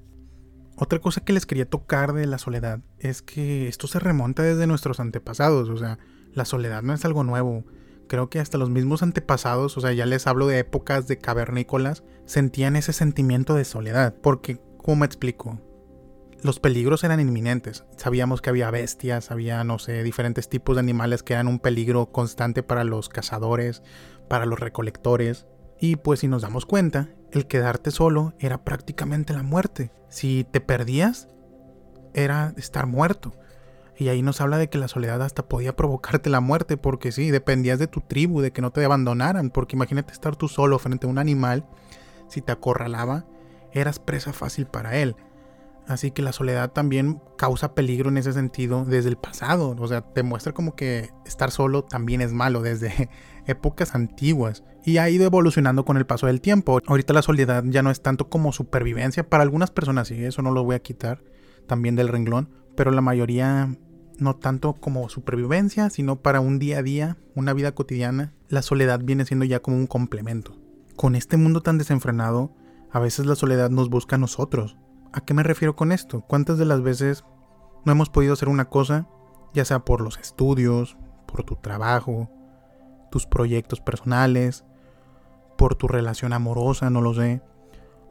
Otra 0.77 0.99
cosa 0.99 1.23
que 1.23 1.33
les 1.33 1.47
quería 1.47 1.69
tocar 1.69 2.13
de 2.13 2.27
la 2.27 2.39
soledad 2.39 2.81
es 2.99 3.23
que 3.23 3.69
esto 3.69 3.87
se 3.87 4.01
remonta 4.01 4.43
desde 4.43 4.67
nuestros 4.67 5.01
antepasados, 5.01 5.69
o 5.69 5.77
sea, 5.77 5.99
la 6.33 6.45
soledad 6.45 6.83
no 6.83 6.93
es 6.93 7.05
algo 7.05 7.25
nuevo. 7.25 7.65
Creo 8.09 8.29
que 8.29 8.41
hasta 8.41 8.59
los 8.59 8.69
mismos 8.69 9.03
antepasados, 9.03 9.77
o 9.79 9.81
sea, 9.81 9.93
ya 9.93 10.07
les 10.07 10.27
hablo 10.27 10.47
de 10.47 10.59
épocas 10.59 11.07
de 11.07 11.19
cavernícolas, 11.19 12.03
sentían 12.27 12.77
ese 12.77 12.93
sentimiento 12.93 13.55
de 13.55 13.65
soledad, 13.65 14.15
porque, 14.23 14.61
¿cómo 14.79 14.97
me 14.97 15.07
explico? 15.07 15.61
los 16.43 16.59
peligros 16.59 17.05
eran 17.05 17.21
inminentes. 17.21 17.85
Sabíamos 17.97 18.43
que 18.43 18.51
había 18.51 18.71
bestias, 18.71 19.31
había, 19.31 19.63
no 19.65 19.79
sé, 19.79 20.03
diferentes 20.03 20.49
tipos 20.49 20.77
de 20.77 20.81
animales 20.81 21.23
que 21.23 21.35
eran 21.35 21.47
un 21.47 21.61
peligro 21.61 22.07
constante 22.07 22.63
para 22.63 22.85
los 22.85 23.09
cazadores, 23.09 23.83
para 24.33 24.47
los 24.47 24.59
recolectores. 24.59 25.45
Y 25.79 25.97
pues 25.97 26.21
si 26.21 26.27
nos 26.27 26.41
damos 26.41 26.65
cuenta, 26.65 27.11
el 27.33 27.47
quedarte 27.47 27.91
solo 27.91 28.33
era 28.39 28.65
prácticamente 28.65 29.35
la 29.35 29.43
muerte. 29.43 29.93
Si 30.09 30.47
te 30.51 30.63
perdías, 30.63 31.29
era 32.15 32.55
estar 32.57 32.87
muerto. 32.87 33.35
Y 33.99 34.09
ahí 34.09 34.23
nos 34.23 34.41
habla 34.41 34.57
de 34.57 34.71
que 34.71 34.79
la 34.79 34.89
soledad 34.89 35.21
hasta 35.21 35.47
podía 35.47 35.77
provocarte 35.77 36.31
la 36.31 36.41
muerte, 36.41 36.79
porque 36.79 37.13
sí, 37.13 37.31
dependías 37.31 37.79
de 37.79 37.89
tu 37.89 38.01
tribu, 38.01 38.41
de 38.41 38.53
que 38.53 38.63
no 38.63 38.71
te 38.71 38.83
abandonaran, 38.83 39.51
porque 39.51 39.77
imagínate 39.77 40.15
estar 40.15 40.35
tú 40.35 40.49
solo 40.49 40.79
frente 40.79 41.07
a 41.07 41.11
un 41.11 41.19
animal, 41.19 41.67
si 42.27 42.41
te 42.41 42.53
acorralaba, 42.53 43.27
eras 43.75 43.99
presa 43.99 44.33
fácil 44.33 44.65
para 44.65 44.97
él. 44.97 45.15
Así 45.87 46.13
que 46.13 46.23
la 46.23 46.33
soledad 46.33 46.73
también 46.73 47.21
causa 47.37 47.75
peligro 47.75 48.09
en 48.09 48.17
ese 48.17 48.33
sentido 48.33 48.85
desde 48.85 49.09
el 49.09 49.17
pasado. 49.17 49.75
O 49.79 49.89
sea, 49.89 50.03
te 50.03 50.23
muestra 50.23 50.53
como 50.53 50.77
que 50.77 51.11
estar 51.27 51.51
solo 51.51 51.85
también 51.85 52.21
es 52.21 52.33
malo 52.33 52.63
desde 52.63 53.09
épocas 53.47 53.95
antiguas. 53.95 54.65
Y 54.85 54.99
ha 54.99 55.09
ido 55.11 55.25
evolucionando 55.25 55.85
con 55.85 55.97
el 55.97 56.07
paso 56.07 56.27
del 56.27 56.41
tiempo. 56.41 56.81
Ahorita 56.87 57.13
la 57.13 57.23
soledad 57.23 57.65
ya 57.67 57.83
no 57.83 57.91
es 57.91 58.01
tanto 58.01 58.29
como 58.29 58.53
supervivencia. 58.53 59.29
Para 59.29 59.43
algunas 59.43 59.71
personas 59.71 60.09
sí, 60.09 60.25
eso 60.25 60.43
no 60.43 60.53
lo 60.53 60.65
voy 60.65 60.77
a 60.77 60.83
quitar 60.83 61.23
también 61.67 61.97
del 61.97 62.09
renglón. 62.09 62.51
Pero 62.77 62.91
la 62.91 63.01
mayoría 63.01 63.77
no 64.19 64.37
tanto 64.37 64.75
como 64.75 65.09
supervivencia, 65.09 65.91
sino 65.91 66.21
para 66.21 66.41
un 66.41 66.59
día 66.59 66.79
a 66.79 66.83
día, 66.83 67.17
una 67.35 67.53
vida 67.53 67.73
cotidiana. 67.73 68.35
La 68.49 68.63
soledad 68.63 69.01
viene 69.03 69.25
siendo 69.25 69.45
ya 69.45 69.61
como 69.61 69.77
un 69.77 69.87
complemento. 69.87 70.57
Con 70.97 71.17
este 71.17 71.37
mundo 71.37 71.61
tan 71.61 71.79
desenfrenado, 71.79 72.55
a 72.91 73.01
veces 73.01 73.27
la 73.27 73.35
soledad 73.35 73.71
nos 73.71 73.89
busca 73.89 74.17
a 74.17 74.19
nosotros 74.19 74.77
¿A 75.13 75.21
qué 75.21 75.35
me 75.35 75.43
refiero 75.43 75.77
con 75.77 75.93
esto? 75.93 76.23
¿Cuántas 76.23 76.59
de 76.59 76.65
las 76.65 76.83
veces 76.83 77.25
no 77.85 77.93
hemos 77.93 78.09
podido 78.09 78.33
hacer 78.33 78.49
una 78.49 78.67
cosa, 78.67 79.07
ya 79.53 79.65
sea 79.65 79.81
por 79.81 80.01
los 80.01 80.19
estudios, 80.19 80.97
por 81.27 81.45
tu 81.45 81.57
trabajo, 81.57 82.31
tus 83.11 83.27
proyectos 83.27 83.81
personales, 83.81 84.65
por 85.59 85.75
tu 85.75 85.89
relación 85.89 86.33
amorosa, 86.33 86.89
no 86.91 87.01
lo 87.01 87.15
sé, 87.15 87.43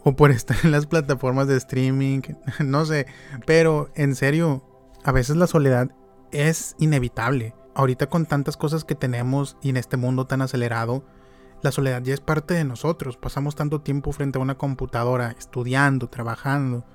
o 0.03 0.15
por 0.15 0.31
estar 0.31 0.58
en 0.63 0.72
las 0.72 0.86
plataformas 0.86 1.48
de 1.48 1.58
streaming, 1.58 2.22
no 2.63 2.86
sé, 2.86 3.08
pero 3.46 3.89
en 3.96 4.15
serio, 4.15 4.63
a 5.03 5.12
veces 5.12 5.36
la 5.38 5.48
soledad 5.48 5.91
es 6.31 6.75
inevitable. 6.77 7.55
Ahorita 7.74 8.08
con 8.08 8.25
tantas 8.25 8.58
cosas 8.58 8.84
que 8.84 8.96
tenemos 8.96 9.58
y 9.62 9.70
en 9.70 9.77
este 9.77 9.98
mundo 9.98 10.27
tan 10.27 10.41
acelerado, 10.41 11.03
la 11.62 11.72
soledad 11.72 12.01
ya 12.01 12.13
es 12.13 12.22
parte 12.22 12.53
de 12.53 12.63
nosotros. 12.63 13.18
Pasamos 13.18 13.56
tanto 13.56 13.82
tiempo 13.82 14.12
frente 14.12 14.39
a 14.39 14.41
una 14.41 14.58
computadora, 14.58 15.36
estudiando, 15.38 16.08
trabajando, 16.08 16.86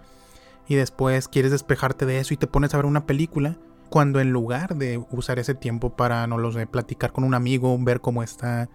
y 0.69 0.75
después 0.75 1.29
quieres 1.29 1.53
despejarte 1.53 2.07
de 2.07 2.19
eso 2.19 2.35
y 2.35 2.37
te 2.37 2.47
pones 2.47 2.75
a 2.75 2.79
ver 2.79 2.87
una 2.87 3.07
película, 3.07 3.57
cuando 3.89 4.21
en 4.21 4.33
lugar 4.33 4.77
de 4.77 5.05
usar 5.11 5.39
ese 5.39 5.55
tiempo 5.55 5.91
para, 5.97 6.27
no 6.27 6.39
lo 6.39 6.53
sé, 6.53 6.67
platicar 6.67 7.13
con 7.13 7.25
un 7.25 7.35
amigo, 7.35 7.77
ver 7.81 8.01
cómo 8.01 8.23
está, 8.23 8.69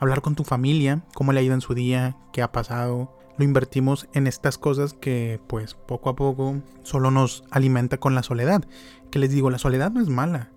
hablar 0.00 0.20
con 0.20 0.34
tu 0.34 0.44
familia, 0.44 1.04
cómo 1.14 1.32
le 1.32 1.40
ha 1.40 1.42
ido 1.42 1.54
en 1.54 1.60
su 1.60 1.74
día, 1.74 2.16
qué 2.32 2.42
ha 2.42 2.50
pasado, 2.50 3.16
lo 3.38 3.44
invertimos 3.44 4.08
en 4.14 4.26
estas 4.26 4.58
cosas 4.58 4.94
que 4.94 5.40
pues 5.46 5.74
poco 5.74 6.10
a 6.10 6.16
poco 6.16 6.56
solo 6.82 7.12
nos 7.12 7.44
alimenta 7.50 7.98
con 7.98 8.16
la 8.16 8.24
soledad. 8.24 8.64
Que 9.12 9.20
les 9.20 9.30
digo, 9.30 9.48
la 9.48 9.58
soledad 9.58 9.92
no 9.92 10.00
es 10.00 10.08
mala. 10.08 10.50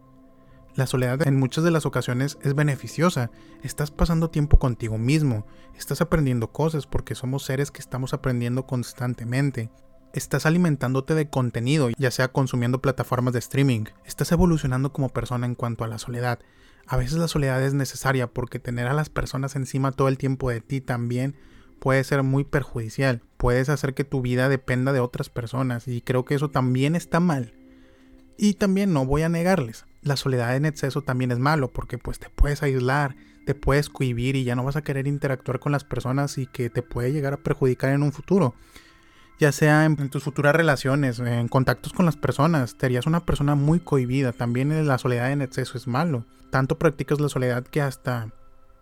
La 0.76 0.88
soledad 0.88 1.28
en 1.28 1.38
muchas 1.38 1.66
de 1.66 1.72
las 1.72 1.86
ocasiones 1.86 2.38
es 2.44 2.56
beneficiosa. 2.56 3.30
Estás 3.62 3.92
pasando 3.92 4.30
tiempo 4.30 4.58
contigo 4.58 4.98
mismo, 4.98 5.46
estás 5.78 6.00
aprendiendo 6.00 6.54
cosas 6.54 6.88
porque 6.88 7.14
somos 7.14 7.44
seres 7.44 7.72
que 7.72 7.82
estamos 7.82 8.14
aprendiendo 8.14 8.66
constantemente. 8.66 9.70
Estás 10.14 10.46
alimentándote 10.46 11.14
de 11.14 11.30
contenido, 11.30 11.90
ya 11.98 12.10
sea 12.10 12.30
consumiendo 12.30 12.82
plataformas 12.82 13.34
de 13.34 13.40
streaming. 13.40 13.86
Estás 14.06 14.32
evolucionando 14.32 14.94
como 14.94 15.10
persona 15.10 15.46
en 15.46 15.56
cuanto 15.56 15.84
a 15.84 15.88
la 15.88 15.98
soledad. 15.98 16.40
A 16.88 16.96
veces 16.96 17.18
la 17.18 17.28
soledad 17.28 17.62
es 17.62 17.74
necesaria 17.74 18.28
porque 18.28 18.60
tener 18.60 18.88
a 18.88 18.94
las 18.94 19.10
personas 19.10 19.58
encima 19.58 19.92
todo 19.92 20.08
el 20.08 20.18
tiempo 20.18 20.50
de 20.50 20.62
ti 20.62 20.80
también 20.80 21.36
puede 21.80 22.04
ser 22.06 22.24
muy 22.24 22.46
perjudicial. 22.46 23.24
Puedes 23.36 23.68
hacer 23.68 23.94
que 23.94 24.06
tu 24.06 24.22
vida 24.22 24.48
dependa 24.48 24.94
de 24.94 25.02
otras 25.02 25.30
personas 25.30 25.88
y 25.90 26.02
creo 26.02 26.24
que 26.24 26.36
eso 26.36 26.50
también 26.50 26.96
está 26.96 27.20
mal. 27.20 27.54
Y 28.38 28.54
también 28.54 28.94
no 28.94 29.06
voy 29.06 29.24
a 29.24 29.30
negarles, 29.30 29.86
la 30.02 30.18
soledad 30.18 30.56
en 30.56 30.66
exceso 30.66 31.02
también 31.02 31.32
es 31.32 31.40
malo 31.40 31.72
porque 31.72 31.98
pues 31.98 32.20
te 32.20 32.30
puedes 32.30 32.64
aislar, 32.64 33.16
te 33.46 33.56
puedes 33.56 33.90
cohibir 33.90 34.36
y 34.36 34.44
ya 34.44 34.56
no 34.56 34.64
vas 34.64 34.76
a 34.76 34.84
querer 34.84 35.08
interactuar 35.08 35.60
con 35.60 35.72
las 35.72 35.84
personas 35.84 36.38
y 36.38 36.48
que 36.48 36.70
te 36.70 36.82
puede 36.82 37.12
llegar 37.12 37.34
a 37.34 37.38
perjudicar 37.38 37.92
en 37.92 38.04
un 38.04 38.12
futuro. 38.12 38.56
Ya 39.40 39.52
sea 39.52 39.86
en, 39.86 40.10
tus 40.10 40.24
futuras 40.24 40.56
relaciones, 40.56 41.20
en 41.20 41.48
contactos 41.48 41.94
con 41.94 42.06
las 42.06 42.16
personas, 42.16 42.78
te 42.78 42.86
harías 42.86 43.08
una 43.08 43.26
persona 43.26 43.56
muy 43.56 43.80
cohibida. 43.80 44.34
También 44.34 44.88
la 44.88 45.00
soledad 45.00 45.32
en 45.32 45.42
exceso 45.42 45.78
es 45.78 45.88
malo. 45.88 46.26
Tanto 46.52 46.78
practicas 46.78 47.20
la 47.20 47.30
soledad 47.30 47.64
que 47.64 47.82
hasta, 47.82 48.30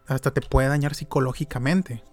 hasta 0.05 0.31
te 0.31 0.41
puede 0.41 0.67
dañar 0.67 0.95
psicológicamente. 0.95 2.03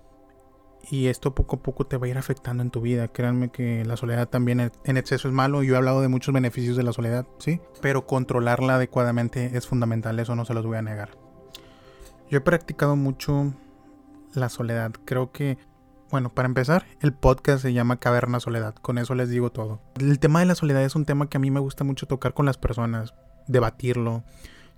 Y 0.88 1.08
esto 1.08 1.34
poco 1.34 1.56
a 1.56 1.58
poco 1.60 1.86
te 1.86 1.96
va 1.96 2.06
a 2.06 2.10
ir 2.10 2.18
afectando 2.18 2.62
en 2.62 2.70
tu 2.70 2.80
vida. 2.80 3.08
Créanme 3.08 3.50
que 3.50 3.84
la 3.84 3.96
soledad 3.96 4.28
también 4.28 4.72
en 4.84 4.96
exceso 4.96 5.26
es 5.26 5.34
malo. 5.34 5.62
Yo 5.62 5.74
he 5.74 5.76
hablado 5.76 6.00
de 6.00 6.08
muchos 6.08 6.32
beneficios 6.32 6.76
de 6.76 6.84
la 6.84 6.92
soledad, 6.92 7.26
sí. 7.38 7.60
Pero 7.80 8.06
controlarla 8.06 8.76
adecuadamente 8.76 9.56
es 9.56 9.66
fundamental. 9.66 10.18
Eso 10.20 10.36
no 10.36 10.44
se 10.44 10.54
los 10.54 10.64
voy 10.64 10.76
a 10.76 10.82
negar. 10.82 11.18
Yo 12.30 12.38
he 12.38 12.40
practicado 12.40 12.94
mucho 12.94 13.52
la 14.34 14.48
soledad. 14.48 14.92
Creo 15.04 15.32
que, 15.32 15.58
bueno, 16.10 16.32
para 16.32 16.46
empezar, 16.46 16.86
el 17.00 17.12
podcast 17.12 17.62
se 17.62 17.72
llama 17.72 17.98
Caverna 17.98 18.38
Soledad. 18.38 18.74
Con 18.76 18.98
eso 18.98 19.16
les 19.16 19.28
digo 19.28 19.50
todo. 19.50 19.80
El 19.98 20.20
tema 20.20 20.40
de 20.40 20.46
la 20.46 20.54
soledad 20.54 20.84
es 20.84 20.94
un 20.94 21.04
tema 21.04 21.28
que 21.28 21.38
a 21.38 21.40
mí 21.40 21.50
me 21.50 21.60
gusta 21.60 21.82
mucho 21.82 22.06
tocar 22.06 22.32
con 22.32 22.46
las 22.46 22.58
personas, 22.58 23.14
debatirlo, 23.48 24.22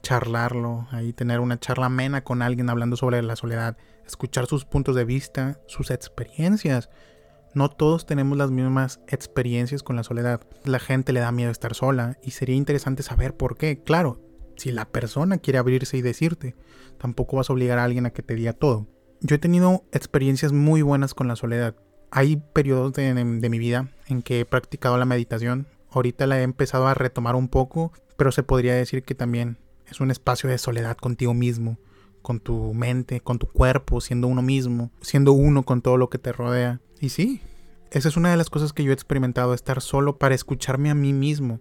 charlarlo, 0.03 0.87
ahí 0.91 1.13
tener 1.13 1.41
una 1.41 1.59
charla 1.59 1.87
amena 1.87 2.23
con 2.25 2.43
alguien 2.43 2.71
hablando 2.71 2.97
sobre 2.97 3.23
la 3.23 3.37
soledad, 3.37 3.77
escuchar 4.07 4.47
sus 4.47 4.65
puntos 4.65 4.97
de 4.97 5.05
vista, 5.05 5.61
sus 5.67 5.91
experiencias. 5.91 6.91
No 7.55 7.71
todos 7.71 8.07
tenemos 8.07 8.37
las 8.39 8.51
mismas 8.51 9.01
experiencias 9.09 9.83
con 9.83 9.97
la 9.97 10.05
soledad. 10.05 10.41
La 10.65 10.79
gente 10.79 11.13
le 11.13 11.21
da 11.21 11.33
miedo 11.33 11.51
estar 11.51 11.75
sola 11.75 12.19
y 12.23 12.33
sería 12.33 12.57
interesante 12.57 13.03
saber 13.03 13.37
por 13.37 13.57
qué. 13.57 13.83
Claro, 13.83 14.21
si 14.57 14.73
la 14.73 14.87
persona 14.87 15.39
quiere 15.39 15.59
abrirse 15.59 15.97
y 15.97 16.03
decirte, 16.03 16.57
tampoco 16.99 17.37
vas 17.37 17.49
a 17.49 17.53
obligar 17.53 17.79
a 17.79 17.85
alguien 17.85 18.07
a 18.07 18.11
que 18.11 18.23
te 18.23 18.35
diga 18.35 18.53
todo. 18.53 18.87
Yo 19.21 19.37
he 19.37 19.39
tenido 19.39 19.85
experiencias 19.93 20.53
muy 20.53 20.83
buenas 20.83 21.15
con 21.15 21.29
la 21.29 21.37
soledad. 21.37 21.75
Hay 22.11 22.37
periodos 22.53 22.93
de, 22.93 23.13
mi 23.25 23.59
vida 23.59 23.89
en 24.07 24.23
que 24.23 24.41
he 24.41 24.45
practicado 24.45 24.97
la 24.99 25.05
meditación. 25.05 25.67
Ahorita 25.91 26.27
la 26.27 26.41
he 26.41 26.43
empezado 26.43 26.87
a 26.87 26.95
retomar 26.95 27.35
un 27.35 27.49
poco, 27.49 27.93
pero 28.17 28.33
se 28.33 28.43
podría 28.43 28.75
decir 28.75 29.03
que 29.03 29.15
también 29.15 29.59
es 29.91 30.01
un 30.01 30.11
espacio 30.11 30.49
de 30.49 30.59
soledad 30.59 30.97
contigo 30.97 31.35
mismo, 31.35 31.79
con 32.23 32.41
tu 32.41 32.75
mente, 32.75 33.21
con 33.21 33.39
tu 33.39 33.47
cuerpo, 33.47 34.01
siendo 34.01 34.29
uno 34.29 34.43
mismo, 34.43 34.91
siendo 35.01 35.33
uno 35.33 35.63
con 35.63 35.83
todo 35.83 35.97
lo 35.97 36.11
que 36.11 36.19
te 36.19 36.33
rodea. 36.33 36.81
Y 37.01 37.11
sí, 37.11 37.41
esa 37.91 38.09
es 38.09 38.17
una 38.17 38.31
de 38.31 38.37
las 38.37 38.51
cosas 38.51 38.73
que 38.73 38.85
yo 38.85 38.91
he 38.91 38.95
experimentado, 38.95 39.55
estar 39.55 39.81
solo 39.81 40.19
para 40.19 40.35
escucharme 40.35 40.91
a 40.91 40.95
mí 40.95 41.13
mismo 41.13 41.61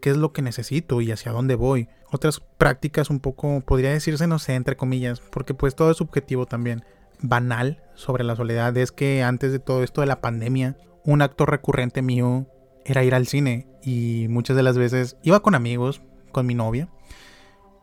qué 0.00 0.10
es 0.10 0.16
lo 0.16 0.32
que 0.32 0.42
necesito 0.42 1.00
y 1.00 1.10
hacia 1.10 1.32
dónde 1.32 1.54
voy. 1.54 1.88
Otras 2.10 2.40
prácticas 2.40 3.10
un 3.10 3.20
poco, 3.20 3.60
podría 3.60 3.90
decirse, 3.90 4.26
no 4.26 4.38
sé, 4.38 4.54
entre 4.54 4.76
comillas, 4.76 5.20
porque 5.20 5.54
pues 5.54 5.74
todo 5.74 5.90
es 5.90 5.96
subjetivo 5.96 6.46
también. 6.46 6.84
Banal 7.20 7.82
sobre 7.94 8.24
la 8.24 8.36
soledad 8.36 8.76
es 8.76 8.92
que 8.92 9.22
antes 9.22 9.52
de 9.52 9.58
todo 9.58 9.82
esto 9.82 10.02
de 10.02 10.06
la 10.06 10.20
pandemia, 10.20 10.76
un 11.04 11.22
acto 11.22 11.46
recurrente 11.46 12.02
mío 12.02 12.46
era 12.84 13.04
ir 13.04 13.14
al 13.14 13.26
cine 13.26 13.66
y 13.82 14.26
muchas 14.28 14.56
de 14.56 14.62
las 14.62 14.78
veces 14.78 15.16
iba 15.22 15.40
con 15.40 15.54
amigos, 15.54 16.02
con 16.30 16.46
mi 16.46 16.54
novia, 16.54 16.88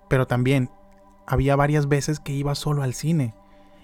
pero 0.09 0.27
también 0.27 0.69
había 1.25 1.55
varias 1.55 1.87
veces 1.87 2.19
que 2.19 2.33
iba 2.33 2.55
solo 2.55 2.83
al 2.83 2.93
cine 2.93 3.33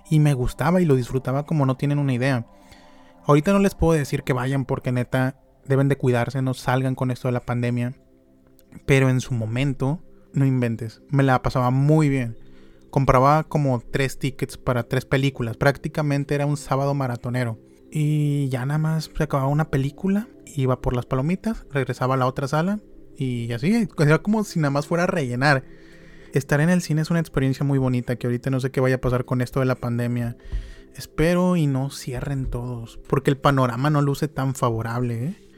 y 0.09 0.19
me 0.19 0.33
gustaba 0.33 0.81
y 0.81 0.85
lo 0.85 0.95
disfrutaba 0.95 1.45
como 1.45 1.65
no 1.65 1.77
tienen 1.77 1.99
una 1.99 2.13
idea. 2.13 2.45
Ahorita 3.25 3.53
no 3.53 3.59
les 3.59 3.75
puedo 3.75 3.97
decir 3.97 4.23
que 4.23 4.33
vayan 4.33 4.65
porque 4.65 4.91
neta 4.91 5.39
deben 5.65 5.87
de 5.87 5.97
cuidarse, 5.97 6.41
no 6.41 6.53
salgan 6.53 6.95
con 6.95 7.11
esto 7.11 7.27
de 7.27 7.33
la 7.33 7.41
pandemia. 7.41 7.93
Pero 8.85 9.09
en 9.09 9.21
su 9.21 9.33
momento, 9.33 9.99
no 10.33 10.45
inventes, 10.45 11.01
me 11.09 11.23
la 11.23 11.41
pasaba 11.41 11.69
muy 11.69 12.09
bien. 12.09 12.37
Compraba 12.89 13.43
como 13.43 13.79
tres 13.79 14.17
tickets 14.17 14.57
para 14.57 14.83
tres 14.83 15.05
películas. 15.05 15.57
Prácticamente 15.57 16.33
era 16.33 16.47
un 16.47 16.57
sábado 16.57 16.95
maratonero. 16.95 17.59
Y 17.91 18.49
ya 18.49 18.65
nada 18.65 18.79
más 18.79 19.11
se 19.15 19.23
acababa 19.23 19.49
una 19.49 19.69
película, 19.69 20.27
iba 20.45 20.81
por 20.81 20.95
las 20.95 21.05
palomitas, 21.05 21.65
regresaba 21.71 22.15
a 22.15 22.17
la 22.17 22.27
otra 22.27 22.47
sala 22.47 22.79
y 23.15 23.51
así. 23.51 23.87
Era 23.99 24.19
como 24.19 24.43
si 24.43 24.59
nada 24.59 24.71
más 24.71 24.87
fuera 24.87 25.03
a 25.03 25.07
rellenar. 25.07 25.63
Estar 26.33 26.61
en 26.61 26.69
el 26.69 26.81
cine 26.81 27.01
es 27.01 27.09
una 27.09 27.19
experiencia 27.19 27.65
muy 27.65 27.79
bonita 27.79 28.15
que 28.15 28.27
ahorita 28.27 28.49
no 28.49 28.59
sé 28.59 28.71
qué 28.71 28.81
vaya 28.81 28.95
a 28.95 29.01
pasar 29.01 29.25
con 29.25 29.41
esto 29.41 29.59
de 29.59 29.65
la 29.65 29.75
pandemia. 29.75 30.37
Espero 30.95 31.55
y 31.55 31.65
no 31.67 31.89
cierren 31.89 32.45
todos, 32.45 32.99
porque 33.07 33.31
el 33.31 33.37
panorama 33.37 33.89
no 33.89 34.01
luce 34.01 34.27
tan 34.27 34.53
favorable, 34.53 35.25
¿eh? 35.25 35.49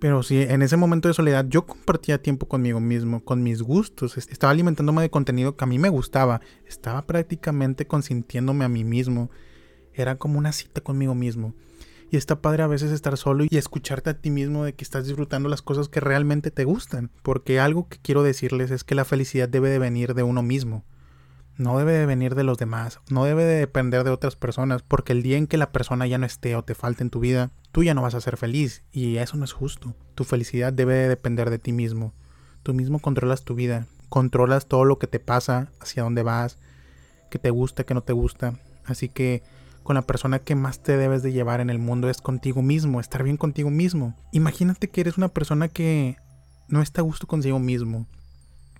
Pero 0.00 0.24
sí, 0.24 0.42
en 0.42 0.62
ese 0.62 0.76
momento 0.76 1.06
de 1.06 1.14
soledad 1.14 1.46
yo 1.48 1.64
compartía 1.64 2.20
tiempo 2.20 2.48
conmigo 2.48 2.80
mismo, 2.80 3.22
con 3.24 3.44
mis 3.44 3.62
gustos. 3.62 4.18
Estaba 4.18 4.50
alimentándome 4.50 5.00
de 5.00 5.10
contenido 5.10 5.56
que 5.56 5.62
a 5.62 5.68
mí 5.68 5.78
me 5.78 5.90
gustaba. 5.90 6.40
Estaba 6.66 7.06
prácticamente 7.06 7.86
consintiéndome 7.86 8.64
a 8.64 8.68
mí 8.68 8.82
mismo. 8.82 9.30
Era 9.94 10.16
como 10.16 10.38
una 10.38 10.50
cita 10.50 10.80
conmigo 10.80 11.14
mismo. 11.14 11.54
Y 12.12 12.18
está 12.18 12.40
padre 12.40 12.62
a 12.62 12.68
veces 12.68 12.92
estar 12.92 13.16
solo 13.16 13.44
y 13.48 13.56
escucharte 13.56 14.10
a 14.10 14.20
ti 14.20 14.30
mismo 14.30 14.64
de 14.64 14.74
que 14.74 14.84
estás 14.84 15.06
disfrutando 15.06 15.48
las 15.48 15.62
cosas 15.62 15.88
que 15.88 15.98
realmente 15.98 16.52
te 16.52 16.64
gustan. 16.64 17.10
Porque 17.22 17.58
algo 17.58 17.88
que 17.88 17.98
quiero 17.98 18.22
decirles 18.22 18.70
es 18.70 18.84
que 18.84 18.94
la 18.94 19.04
felicidad 19.04 19.48
debe 19.48 19.70
de 19.70 19.80
venir 19.80 20.14
de 20.14 20.22
uno 20.22 20.42
mismo 20.42 20.84
no 21.56 21.78
debe 21.78 21.92
de 21.92 22.06
venir 22.06 22.34
de 22.34 22.44
los 22.44 22.58
demás, 22.58 23.00
no 23.10 23.24
debe 23.24 23.44
de 23.44 23.56
depender 23.56 24.04
de 24.04 24.10
otras 24.10 24.36
personas, 24.36 24.82
porque 24.82 25.12
el 25.12 25.22
día 25.22 25.36
en 25.36 25.46
que 25.46 25.56
la 25.56 25.72
persona 25.72 26.06
ya 26.06 26.18
no 26.18 26.26
esté 26.26 26.56
o 26.56 26.64
te 26.64 26.74
falte 26.74 27.02
en 27.02 27.10
tu 27.10 27.20
vida, 27.20 27.50
tú 27.72 27.82
ya 27.82 27.94
no 27.94 28.02
vas 28.02 28.14
a 28.14 28.20
ser 28.20 28.36
feliz 28.36 28.84
y 28.90 29.16
eso 29.18 29.36
no 29.36 29.44
es 29.44 29.52
justo. 29.52 29.94
Tu 30.14 30.24
felicidad 30.24 30.72
debe 30.72 30.94
de 30.94 31.08
depender 31.08 31.50
de 31.50 31.58
ti 31.58 31.72
mismo. 31.72 32.14
Tú 32.62 32.74
mismo 32.74 33.00
controlas 33.00 33.44
tu 33.44 33.54
vida, 33.54 33.86
controlas 34.08 34.66
todo 34.66 34.84
lo 34.84 34.98
que 34.98 35.06
te 35.06 35.20
pasa, 35.20 35.70
hacia 35.80 36.02
dónde 36.02 36.22
vas, 36.22 36.58
que 37.30 37.38
te 37.38 37.50
gusta, 37.50 37.84
que 37.84 37.94
no 37.94 38.02
te 38.02 38.12
gusta. 38.12 38.54
Así 38.84 39.08
que 39.08 39.42
con 39.82 39.94
la 39.94 40.02
persona 40.02 40.38
que 40.38 40.54
más 40.54 40.82
te 40.82 40.96
debes 40.96 41.22
de 41.22 41.32
llevar 41.32 41.60
en 41.60 41.70
el 41.70 41.78
mundo 41.78 42.08
es 42.08 42.20
contigo 42.20 42.62
mismo, 42.62 43.00
estar 43.00 43.22
bien 43.22 43.36
contigo 43.36 43.70
mismo. 43.70 44.16
Imagínate 44.32 44.88
que 44.88 45.00
eres 45.00 45.18
una 45.18 45.28
persona 45.28 45.68
que 45.68 46.16
no 46.68 46.82
está 46.82 47.00
a 47.00 47.04
gusto 47.04 47.26
consigo 47.26 47.58
mismo, 47.58 48.06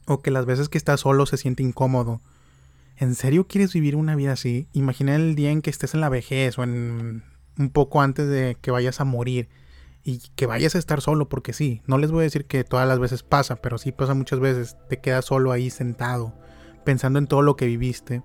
o 0.06 0.20
que 0.20 0.30
las 0.30 0.46
veces 0.46 0.68
que 0.68 0.78
estás 0.78 1.00
solo 1.00 1.26
se 1.26 1.36
siente 1.36 1.62
incómodo, 1.62 2.20
¿En 2.96 3.14
serio 3.14 3.46
quieres 3.46 3.72
vivir 3.72 3.96
una 3.96 4.14
vida 4.14 4.32
así? 4.32 4.68
Imagina 4.72 5.16
el 5.16 5.34
día 5.34 5.50
en 5.50 5.62
que 5.62 5.70
estés 5.70 5.94
en 5.94 6.00
la 6.00 6.08
vejez 6.08 6.58
o 6.58 6.62
en 6.62 7.24
un 7.58 7.70
poco 7.70 8.00
antes 8.00 8.28
de 8.28 8.56
que 8.60 8.70
vayas 8.70 9.00
a 9.00 9.04
morir 9.04 9.48
y 10.04 10.20
que 10.36 10.46
vayas 10.46 10.74
a 10.74 10.78
estar 10.78 11.00
solo, 11.00 11.28
porque 11.28 11.52
sí, 11.52 11.82
no 11.86 11.98
les 11.98 12.10
voy 12.10 12.20
a 12.20 12.22
decir 12.24 12.44
que 12.44 12.64
todas 12.64 12.88
las 12.88 12.98
veces 12.98 13.22
pasa, 13.22 13.56
pero 13.56 13.78
sí 13.78 13.92
pasa 13.92 14.14
muchas 14.14 14.40
veces, 14.40 14.76
te 14.88 15.00
quedas 15.00 15.24
solo 15.24 15.52
ahí 15.52 15.70
sentado, 15.70 16.34
pensando 16.84 17.18
en 17.18 17.26
todo 17.26 17.42
lo 17.42 17.56
que 17.56 17.66
viviste. 17.66 18.22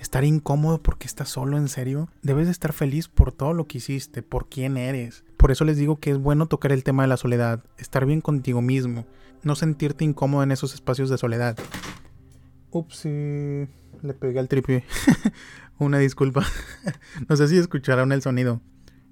Estar 0.00 0.24
incómodo 0.24 0.82
porque 0.82 1.06
estás 1.06 1.28
solo, 1.28 1.56
en 1.56 1.68
serio. 1.68 2.08
Debes 2.22 2.46
de 2.46 2.52
estar 2.52 2.72
feliz 2.72 3.08
por 3.08 3.32
todo 3.32 3.52
lo 3.52 3.66
que 3.66 3.78
hiciste, 3.78 4.22
por 4.22 4.48
quién 4.48 4.76
eres. 4.76 5.24
Por 5.36 5.50
eso 5.50 5.64
les 5.64 5.76
digo 5.76 5.98
que 5.98 6.10
es 6.10 6.18
bueno 6.18 6.46
tocar 6.46 6.72
el 6.72 6.84
tema 6.84 7.02
de 7.02 7.08
la 7.08 7.16
soledad, 7.16 7.64
estar 7.78 8.06
bien 8.06 8.20
contigo 8.20 8.62
mismo, 8.62 9.06
no 9.42 9.56
sentirte 9.56 10.04
incómodo 10.04 10.42
en 10.42 10.52
esos 10.52 10.74
espacios 10.74 11.10
de 11.10 11.18
soledad. 11.18 11.56
Ups, 12.70 13.04
le 13.04 14.14
pegué 14.18 14.38
al 14.38 14.48
tripi. 14.48 14.82
Una 15.78 15.98
disculpa. 15.98 16.44
no 17.28 17.36
sé 17.36 17.48
si 17.48 17.56
escucharon 17.56 18.12
el 18.12 18.22
sonido. 18.22 18.60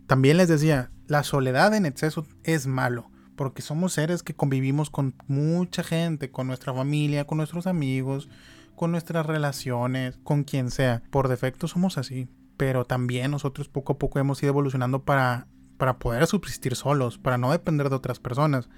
También 0.06 0.36
les 0.36 0.48
decía, 0.48 0.90
la 1.08 1.24
soledad 1.24 1.74
en 1.74 1.86
exceso 1.86 2.26
es 2.44 2.66
malo, 2.66 3.10
porque 3.34 3.62
somos 3.62 3.92
seres 3.92 4.22
que 4.22 4.34
convivimos 4.34 4.90
con 4.90 5.14
mucha 5.26 5.82
gente, 5.82 6.30
con 6.30 6.46
nuestra 6.46 6.72
familia, 6.72 7.26
con 7.26 7.38
nuestros 7.38 7.66
amigos, 7.66 8.28
con 8.76 8.92
nuestras 8.92 9.26
relaciones, 9.26 10.18
con 10.22 10.44
quien 10.44 10.70
sea. 10.70 11.02
Por 11.10 11.28
defecto 11.28 11.66
somos 11.66 11.98
así, 11.98 12.28
pero 12.56 12.84
también 12.84 13.32
nosotros 13.32 13.68
poco 13.68 13.94
a 13.94 13.98
poco 13.98 14.18
hemos 14.18 14.42
ido 14.42 14.50
evolucionando 14.50 15.02
para, 15.02 15.48
para 15.78 15.98
poder 15.98 16.26
subsistir 16.26 16.76
solos, 16.76 17.18
para 17.18 17.38
no 17.38 17.50
depender 17.50 17.88
de 17.90 17.96
otras 17.96 18.20
personas, 18.20 18.68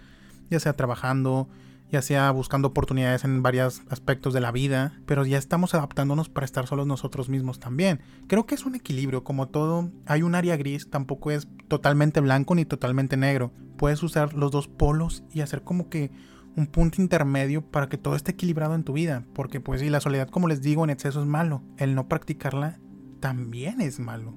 ya 0.50 0.60
sea 0.60 0.72
trabajando, 0.72 1.48
ya 1.90 2.02
sea 2.02 2.30
buscando 2.30 2.68
oportunidades 2.68 3.24
en 3.24 3.42
varios 3.42 3.82
aspectos 3.88 4.34
de 4.34 4.40
la 4.40 4.52
vida, 4.52 4.92
pero 5.06 5.24
ya 5.24 5.38
estamos 5.38 5.74
adaptándonos 5.74 6.28
para 6.28 6.44
estar 6.44 6.66
solos 6.66 6.86
nosotros 6.86 7.28
mismos 7.28 7.58
también. 7.58 8.00
Creo 8.26 8.46
que 8.46 8.54
es 8.54 8.66
un 8.66 8.74
equilibrio, 8.74 9.24
como 9.24 9.48
todo, 9.48 9.90
hay 10.06 10.22
un 10.22 10.34
área 10.34 10.56
gris, 10.56 10.90
tampoco 10.90 11.30
es 11.30 11.48
totalmente 11.68 12.20
blanco 12.20 12.54
ni 12.54 12.64
totalmente 12.64 13.16
negro. 13.16 13.52
Puedes 13.76 14.02
usar 14.02 14.34
los 14.34 14.50
dos 14.50 14.68
polos 14.68 15.22
y 15.32 15.40
hacer 15.40 15.62
como 15.62 15.88
que 15.88 16.10
un 16.58 16.66
punto 16.66 17.00
intermedio 17.00 17.62
para 17.62 17.88
que 17.88 17.96
todo 17.96 18.16
esté 18.16 18.32
equilibrado 18.32 18.74
en 18.74 18.84
tu 18.84 18.92
vida, 18.92 19.24
porque 19.34 19.60
pues 19.60 19.80
si 19.80 19.88
la 19.88 20.00
soledad, 20.00 20.28
como 20.28 20.48
les 20.48 20.60
digo, 20.60 20.84
en 20.84 20.90
exceso 20.90 21.20
es 21.20 21.26
malo, 21.26 21.62
el 21.76 21.94
no 21.94 22.08
practicarla 22.08 22.78
también 23.20 23.80
es 23.80 23.98
malo. 24.00 24.34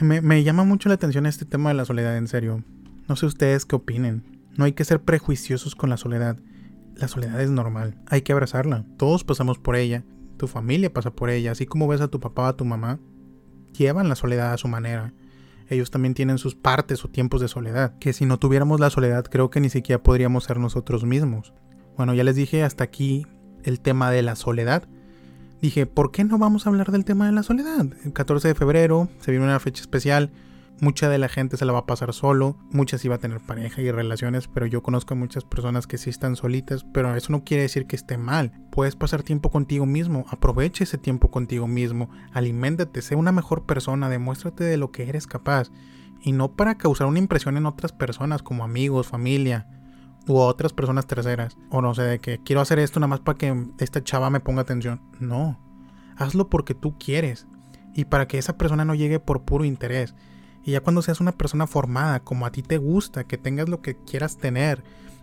Me, 0.00 0.42
llama 0.42 0.64
mucho 0.64 0.88
la 0.88 0.96
atención 0.96 1.26
este 1.26 1.44
tema 1.44 1.68
de 1.70 1.74
la 1.76 1.84
soledad, 1.84 2.16
en 2.16 2.26
serio. 2.26 2.64
No 3.08 3.16
sé 3.16 3.26
ustedes 3.26 3.64
qué 3.64 3.76
opinen. 3.76 4.24
No 4.56 4.64
hay 4.64 4.72
que 4.72 4.84
ser 4.84 5.02
prejuiciosos 5.02 5.74
con 5.74 5.90
la 5.90 5.96
soledad 5.96 6.38
la 6.96 7.08
soledad 7.08 7.40
es 7.40 7.50
normal, 7.50 7.96
hay 8.06 8.22
que 8.22 8.32
abrazarla, 8.32 8.84
todos 8.96 9.24
pasamos 9.24 9.58
por 9.58 9.76
ella. 9.76 10.04
tu 10.36 10.48
familia 10.48 10.92
pasa 10.92 11.12
por 11.12 11.30
ella, 11.30 11.52
así 11.52 11.64
como 11.64 11.86
ves 11.86 12.00
a 12.00 12.08
tu 12.08 12.18
papá 12.20 12.42
o 12.42 12.46
a 12.46 12.56
tu 12.56 12.64
mamá, 12.64 12.98
llevan 13.72 14.08
la 14.08 14.16
soledad 14.16 14.52
a 14.52 14.58
su 14.58 14.68
manera. 14.68 15.12
Ellos 15.68 15.90
también 15.90 16.14
tienen 16.14 16.38
sus 16.38 16.54
partes 16.54 17.04
o 17.04 17.08
tiempos 17.08 17.40
de 17.40 17.48
soledad, 17.48 17.96
que 17.98 18.12
si 18.12 18.26
no 18.26 18.38
tuviéramos 18.38 18.80
la 18.80 18.90
soledad 18.90 19.24
creo 19.24 19.50
que 19.50 19.60
ni 19.60 19.70
siquiera 19.70 20.02
podríamos 20.02 20.44
ser 20.44 20.58
nosotros 20.58 21.04
mismos. 21.04 21.52
Bueno, 21.96 22.14
ya 22.14 22.24
les 22.24 22.36
dije 22.36 22.62
hasta 22.62 22.84
aquí 22.84 23.26
el 23.62 23.80
tema 23.80 24.10
de 24.10 24.22
la 24.22 24.36
soledad. 24.36 24.88
Dije, 25.60 25.86
¿por 25.86 26.10
qué 26.10 26.24
no 26.24 26.38
vamos 26.38 26.66
a 26.66 26.70
hablar 26.70 26.90
del 26.92 27.04
tema 27.04 27.26
de 27.26 27.32
la 27.32 27.42
soledad? 27.42 27.86
El 28.04 28.12
14 28.12 28.48
de 28.48 28.54
febrero 28.54 29.08
se 29.20 29.30
viene 29.30 29.46
una 29.46 29.60
fecha 29.60 29.80
especial 29.80 30.30
Mucha 30.80 31.08
de 31.08 31.18
la 31.18 31.28
gente 31.28 31.56
se 31.56 31.64
la 31.64 31.72
va 31.72 31.80
a 31.80 31.86
pasar 31.86 32.12
solo, 32.12 32.56
muchas 32.70 33.00
sí 33.00 33.08
va 33.08 33.14
a 33.14 33.20
tener 33.20 33.40
pareja 33.40 33.80
y 33.80 33.92
relaciones, 33.92 34.48
pero 34.48 34.66
yo 34.66 34.82
conozco 34.82 35.14
a 35.14 35.16
muchas 35.16 35.44
personas 35.44 35.86
que 35.86 35.98
sí 35.98 36.10
están 36.10 36.34
solitas, 36.34 36.84
pero 36.92 37.14
eso 37.14 37.30
no 37.30 37.44
quiere 37.44 37.62
decir 37.62 37.86
que 37.86 37.94
esté 37.94 38.18
mal. 38.18 38.52
Puedes 38.72 38.96
pasar 38.96 39.22
tiempo 39.22 39.50
contigo 39.50 39.86
mismo, 39.86 40.26
aprovecha 40.30 40.82
ese 40.82 40.98
tiempo 40.98 41.30
contigo 41.30 41.68
mismo, 41.68 42.10
aliméntate, 42.32 43.02
sé 43.02 43.14
una 43.14 43.30
mejor 43.30 43.66
persona, 43.66 44.08
demuéstrate 44.08 44.64
de 44.64 44.76
lo 44.76 44.90
que 44.90 45.08
eres 45.08 45.28
capaz, 45.28 45.70
y 46.20 46.32
no 46.32 46.56
para 46.56 46.76
causar 46.76 47.06
una 47.06 47.20
impresión 47.20 47.56
en 47.56 47.66
otras 47.66 47.92
personas 47.92 48.42
como 48.42 48.64
amigos, 48.64 49.06
familia, 49.06 49.68
u 50.26 50.38
otras 50.38 50.72
personas 50.72 51.06
terceras, 51.06 51.56
o 51.70 51.82
no 51.82 51.94
sé, 51.94 52.02
de 52.02 52.18
que 52.18 52.38
quiero 52.42 52.60
hacer 52.60 52.78
esto 52.78 53.00
nada 53.00 53.08
más 53.08 53.20
para 53.20 53.38
que 53.38 53.66
esta 53.78 54.02
chava 54.02 54.30
me 54.30 54.40
ponga 54.40 54.62
atención. 54.62 55.00
No, 55.20 55.58
hazlo 56.16 56.48
porque 56.48 56.74
tú 56.74 56.96
quieres, 56.98 57.46
y 57.94 58.06
para 58.06 58.26
que 58.26 58.38
esa 58.38 58.56
persona 58.56 58.84
no 58.84 58.94
llegue 58.94 59.20
por 59.20 59.42
puro 59.42 59.64
interés. 59.64 60.14
Y 60.64 60.72
ya 60.72 60.80
cuando 60.80 61.02
seas 61.02 61.20
una 61.20 61.32
persona 61.32 61.66
formada, 61.66 62.20
como 62.20 62.46
a 62.46 62.50
ti 62.50 62.62
te 62.62 62.78
gusta, 62.78 63.24
que 63.24 63.38
tengas 63.38 63.68
lo 63.68 63.82
que 63.82 63.96
quieras 63.96 64.38
tener, 64.38 64.82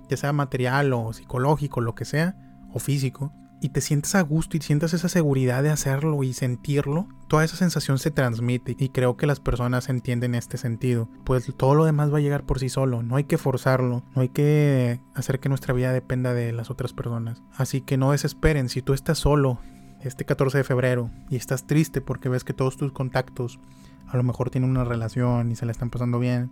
ya 0.09 0.17
sea 0.17 0.33
material 0.33 0.93
o 0.93 1.13
psicológico, 1.13 1.81
lo 1.81 1.95
que 1.95 2.05
sea, 2.05 2.35
o 2.73 2.79
físico, 2.79 3.33
y 3.61 3.69
te 3.69 3.79
sientes 3.79 4.15
a 4.15 4.21
gusto 4.21 4.57
y 4.57 4.59
sientas 4.59 4.93
esa 4.93 5.07
seguridad 5.07 5.61
de 5.61 5.69
hacerlo 5.69 6.23
y 6.23 6.33
sentirlo, 6.33 7.07
toda 7.27 7.45
esa 7.45 7.55
sensación 7.55 7.99
se 7.99 8.09
transmite 8.09 8.75
y 8.77 8.89
creo 8.89 9.15
que 9.15 9.27
las 9.27 9.39
personas 9.39 9.87
entienden 9.87 10.33
este 10.33 10.57
sentido. 10.57 11.07
Pues 11.23 11.53
todo 11.55 11.75
lo 11.75 11.85
demás 11.85 12.11
va 12.11 12.17
a 12.17 12.21
llegar 12.21 12.43
por 12.43 12.59
sí 12.59 12.69
solo, 12.69 13.03
no 13.03 13.15
hay 13.15 13.25
que 13.25 13.37
forzarlo, 13.37 14.03
no 14.15 14.21
hay 14.23 14.29
que 14.29 14.99
hacer 15.13 15.39
que 15.39 15.47
nuestra 15.47 15.75
vida 15.75 15.93
dependa 15.93 16.33
de 16.33 16.51
las 16.51 16.71
otras 16.71 16.91
personas. 16.91 17.43
Así 17.55 17.81
que 17.81 17.97
no 17.97 18.11
desesperen, 18.11 18.67
si 18.67 18.81
tú 18.81 18.93
estás 18.93 19.19
solo 19.19 19.59
este 20.01 20.25
14 20.25 20.57
de 20.57 20.63
febrero 20.63 21.11
y 21.29 21.35
estás 21.35 21.67
triste 21.67 22.01
porque 22.01 22.29
ves 22.29 22.43
que 22.43 22.53
todos 22.53 22.77
tus 22.77 22.91
contactos 22.91 23.59
a 24.07 24.17
lo 24.17 24.23
mejor 24.23 24.49
tienen 24.49 24.71
una 24.71 24.83
relación 24.83 25.51
y 25.51 25.55
se 25.55 25.67
la 25.67 25.71
están 25.71 25.91
pasando 25.91 26.17
bien. 26.17 26.51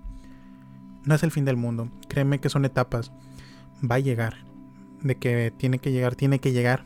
No 1.05 1.15
es 1.15 1.23
el 1.23 1.31
fin 1.31 1.45
del 1.45 1.57
mundo. 1.57 1.89
Créeme 2.07 2.39
que 2.39 2.49
son 2.49 2.65
etapas. 2.65 3.11
Va 3.83 3.95
a 3.95 3.99
llegar. 3.99 4.35
De 5.01 5.15
que 5.15 5.51
tiene 5.55 5.79
que 5.79 5.91
llegar, 5.91 6.15
tiene 6.15 6.39
que 6.39 6.51
llegar. 6.51 6.85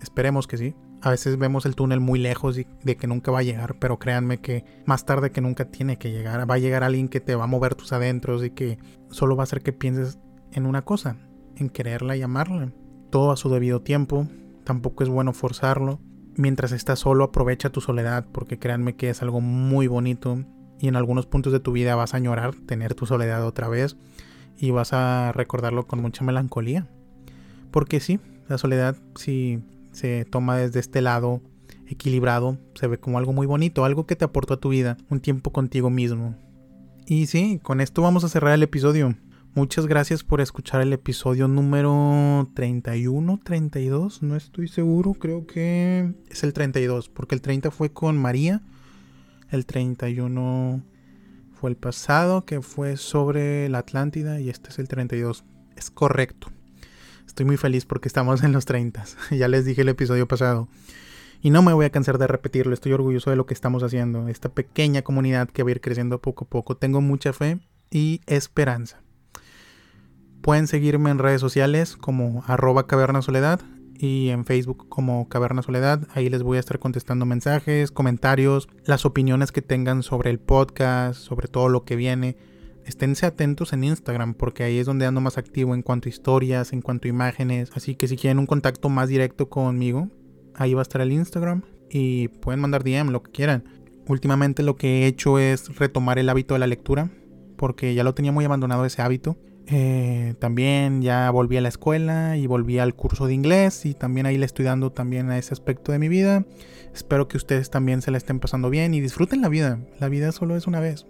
Esperemos 0.00 0.46
que 0.46 0.56
sí. 0.56 0.74
A 1.02 1.10
veces 1.10 1.38
vemos 1.38 1.64
el 1.66 1.76
túnel 1.76 2.00
muy 2.00 2.18
lejos 2.18 2.58
y 2.58 2.66
de 2.82 2.96
que 2.96 3.06
nunca 3.06 3.30
va 3.30 3.38
a 3.38 3.42
llegar, 3.42 3.78
pero 3.78 3.98
créanme 3.98 4.38
que 4.38 4.64
más 4.84 5.06
tarde 5.06 5.30
que 5.30 5.40
nunca 5.40 5.66
tiene 5.66 5.96
que 5.96 6.10
llegar. 6.10 6.50
Va 6.50 6.54
a 6.54 6.58
llegar 6.58 6.84
alguien 6.84 7.08
que 7.08 7.20
te 7.20 7.34
va 7.34 7.44
a 7.44 7.48
mover 7.48 7.74
tus 7.74 7.92
adentros 7.92 8.44
y 8.44 8.50
que 8.50 8.78
solo 9.10 9.36
va 9.36 9.42
a 9.42 9.44
hacer 9.44 9.62
que 9.62 9.72
pienses 9.72 10.18
en 10.52 10.66
una 10.66 10.82
cosa, 10.82 11.16
en 11.56 11.70
quererla 11.70 12.16
y 12.16 12.22
amarla. 12.22 12.72
Todo 13.10 13.32
a 13.32 13.36
su 13.36 13.48
debido 13.48 13.80
tiempo. 13.80 14.28
Tampoco 14.64 15.02
es 15.02 15.08
bueno 15.08 15.32
forzarlo 15.32 16.00
mientras 16.36 16.72
estás 16.72 17.00
solo 17.00 17.24
aprovecha 17.24 17.70
tu 17.70 17.80
soledad 17.80 18.26
porque 18.32 18.58
créanme 18.58 18.96
que 18.96 19.10
es 19.10 19.22
algo 19.22 19.40
muy 19.40 19.86
bonito 19.86 20.44
y 20.78 20.88
en 20.88 20.96
algunos 20.96 21.26
puntos 21.26 21.52
de 21.52 21.60
tu 21.60 21.72
vida 21.72 21.94
vas 21.94 22.14
a 22.14 22.16
añorar 22.16 22.54
tener 22.54 22.94
tu 22.94 23.06
soledad 23.06 23.44
otra 23.46 23.68
vez 23.68 23.96
y 24.56 24.70
vas 24.70 24.92
a 24.92 25.32
recordarlo 25.32 25.86
con 25.86 26.00
mucha 26.00 26.24
melancolía. 26.24 26.88
Porque 27.70 28.00
sí, 28.00 28.18
la 28.48 28.58
soledad 28.58 28.96
si 29.14 29.62
se 29.92 30.24
toma 30.24 30.56
desde 30.56 30.80
este 30.80 31.00
lado 31.00 31.40
equilibrado, 31.86 32.58
se 32.74 32.86
ve 32.86 32.98
como 32.98 33.18
algo 33.18 33.32
muy 33.32 33.46
bonito, 33.46 33.84
algo 33.84 34.06
que 34.06 34.16
te 34.16 34.24
aportó 34.24 34.54
a 34.54 34.60
tu 34.60 34.68
vida, 34.68 34.96
un 35.08 35.20
tiempo 35.20 35.52
contigo 35.52 35.90
mismo. 35.90 36.36
Y 37.06 37.26
sí, 37.26 37.60
con 37.62 37.80
esto 37.80 38.02
vamos 38.02 38.22
a 38.24 38.28
cerrar 38.28 38.54
el 38.54 38.62
episodio. 38.62 39.16
Muchas 39.54 39.86
gracias 39.86 40.22
por 40.22 40.40
escuchar 40.40 40.80
el 40.80 40.92
episodio 40.92 41.48
número 41.48 42.48
31, 42.54 43.40
32, 43.42 44.22
no 44.22 44.36
estoy 44.36 44.68
seguro, 44.68 45.14
creo 45.14 45.44
que 45.44 46.14
es 46.28 46.44
el 46.44 46.52
32, 46.52 47.08
porque 47.08 47.34
el 47.34 47.40
30 47.40 47.72
fue 47.72 47.92
con 47.92 48.16
María, 48.16 48.62
el 49.50 49.66
31 49.66 50.84
fue 51.60 51.70
el 51.70 51.76
pasado, 51.76 52.46
que 52.46 52.62
fue 52.62 52.96
sobre 52.96 53.68
la 53.68 53.78
Atlántida, 53.78 54.40
y 54.40 54.48
este 54.48 54.70
es 54.70 54.78
el 54.78 54.88
32. 54.88 55.44
Es 55.76 55.90
correcto. 55.90 56.52
Estoy 57.30 57.46
muy 57.46 57.56
feliz 57.56 57.86
porque 57.86 58.08
estamos 58.08 58.42
en 58.42 58.50
los 58.50 58.64
30. 58.64 59.04
ya 59.30 59.46
les 59.46 59.64
dije 59.64 59.82
el 59.82 59.88
episodio 59.88 60.26
pasado. 60.26 60.66
Y 61.40 61.50
no 61.50 61.62
me 61.62 61.72
voy 61.72 61.86
a 61.86 61.90
cansar 61.90 62.18
de 62.18 62.26
repetirlo, 62.26 62.74
estoy 62.74 62.92
orgulloso 62.92 63.30
de 63.30 63.36
lo 63.36 63.46
que 63.46 63.54
estamos 63.54 63.84
haciendo, 63.84 64.26
esta 64.26 64.48
pequeña 64.48 65.02
comunidad 65.02 65.48
que 65.48 65.62
va 65.62 65.68
a 65.68 65.70
ir 65.70 65.80
creciendo 65.80 66.20
poco 66.20 66.46
a 66.46 66.48
poco. 66.48 66.76
Tengo 66.76 67.00
mucha 67.00 67.32
fe 67.32 67.60
y 67.88 68.20
esperanza. 68.26 69.00
Pueden 70.42 70.66
seguirme 70.66 71.10
en 71.10 71.20
redes 71.20 71.40
sociales 71.40 71.96
como 71.96 72.42
arroba 72.48 72.88
caverna 72.88 73.22
soledad 73.22 73.60
y 73.96 74.30
en 74.30 74.44
Facebook 74.44 74.88
como 74.88 75.28
Caverna 75.28 75.62
Soledad. 75.62 76.08
Ahí 76.12 76.30
les 76.30 76.42
voy 76.42 76.56
a 76.56 76.60
estar 76.60 76.80
contestando 76.80 77.26
mensajes, 77.26 77.92
comentarios, 77.92 78.68
las 78.84 79.04
opiniones 79.04 79.52
que 79.52 79.62
tengan 79.62 80.02
sobre 80.02 80.30
el 80.30 80.40
podcast, 80.40 81.20
sobre 81.20 81.46
todo 81.46 81.68
lo 81.68 81.84
que 81.84 81.94
viene. 81.94 82.36
Esténse 82.90 83.24
atentos 83.24 83.72
en 83.72 83.84
Instagram 83.84 84.34
porque 84.34 84.64
ahí 84.64 84.78
es 84.78 84.86
donde 84.86 85.06
ando 85.06 85.20
más 85.20 85.38
activo 85.38 85.74
en 85.74 85.82
cuanto 85.82 86.08
a 86.08 86.10
historias, 86.10 86.72
en 86.72 86.82
cuanto 86.82 87.08
a 87.08 87.10
imágenes. 87.10 87.70
Así 87.74 87.94
que 87.94 88.08
si 88.08 88.16
quieren 88.16 88.38
un 88.38 88.46
contacto 88.46 88.88
más 88.88 89.08
directo 89.08 89.48
conmigo, 89.48 90.08
ahí 90.54 90.74
va 90.74 90.80
a 90.80 90.82
estar 90.82 91.00
el 91.00 91.12
Instagram 91.12 91.62
y 91.88 92.28
pueden 92.28 92.60
mandar 92.60 92.84
DM, 92.84 93.10
lo 93.10 93.22
que 93.22 93.30
quieran. 93.30 93.64
Últimamente 94.06 94.62
lo 94.62 94.76
que 94.76 95.04
he 95.04 95.06
hecho 95.06 95.38
es 95.38 95.76
retomar 95.78 96.18
el 96.18 96.28
hábito 96.28 96.54
de 96.54 96.60
la 96.60 96.66
lectura 96.66 97.10
porque 97.56 97.94
ya 97.94 98.04
lo 98.04 98.14
tenía 98.14 98.32
muy 98.32 98.44
abandonado 98.44 98.84
ese 98.84 99.02
hábito 99.02 99.38
eh, 99.72 100.34
también 100.40 101.00
ya 101.00 101.30
volví 101.30 101.56
a 101.56 101.60
la 101.60 101.68
escuela 101.68 102.36
y 102.36 102.48
volví 102.48 102.80
al 102.80 102.96
curso 102.96 103.28
de 103.28 103.34
inglés 103.34 103.86
y 103.86 103.94
también 103.94 104.26
ahí 104.26 104.36
le 104.36 104.44
estoy 104.44 104.64
dando 104.64 104.90
también 104.90 105.30
a 105.30 105.38
ese 105.38 105.54
aspecto 105.54 105.92
de 105.92 106.00
mi 106.00 106.08
vida. 106.08 106.44
Espero 106.92 107.28
que 107.28 107.36
ustedes 107.36 107.70
también 107.70 108.02
se 108.02 108.10
la 108.10 108.18
estén 108.18 108.40
pasando 108.40 108.68
bien 108.68 108.94
y 108.94 109.00
disfruten 109.00 109.40
la 109.40 109.48
vida. 109.48 109.78
La 110.00 110.08
vida 110.08 110.32
solo 110.32 110.56
es 110.56 110.66
una 110.66 110.80
vez. 110.80 111.06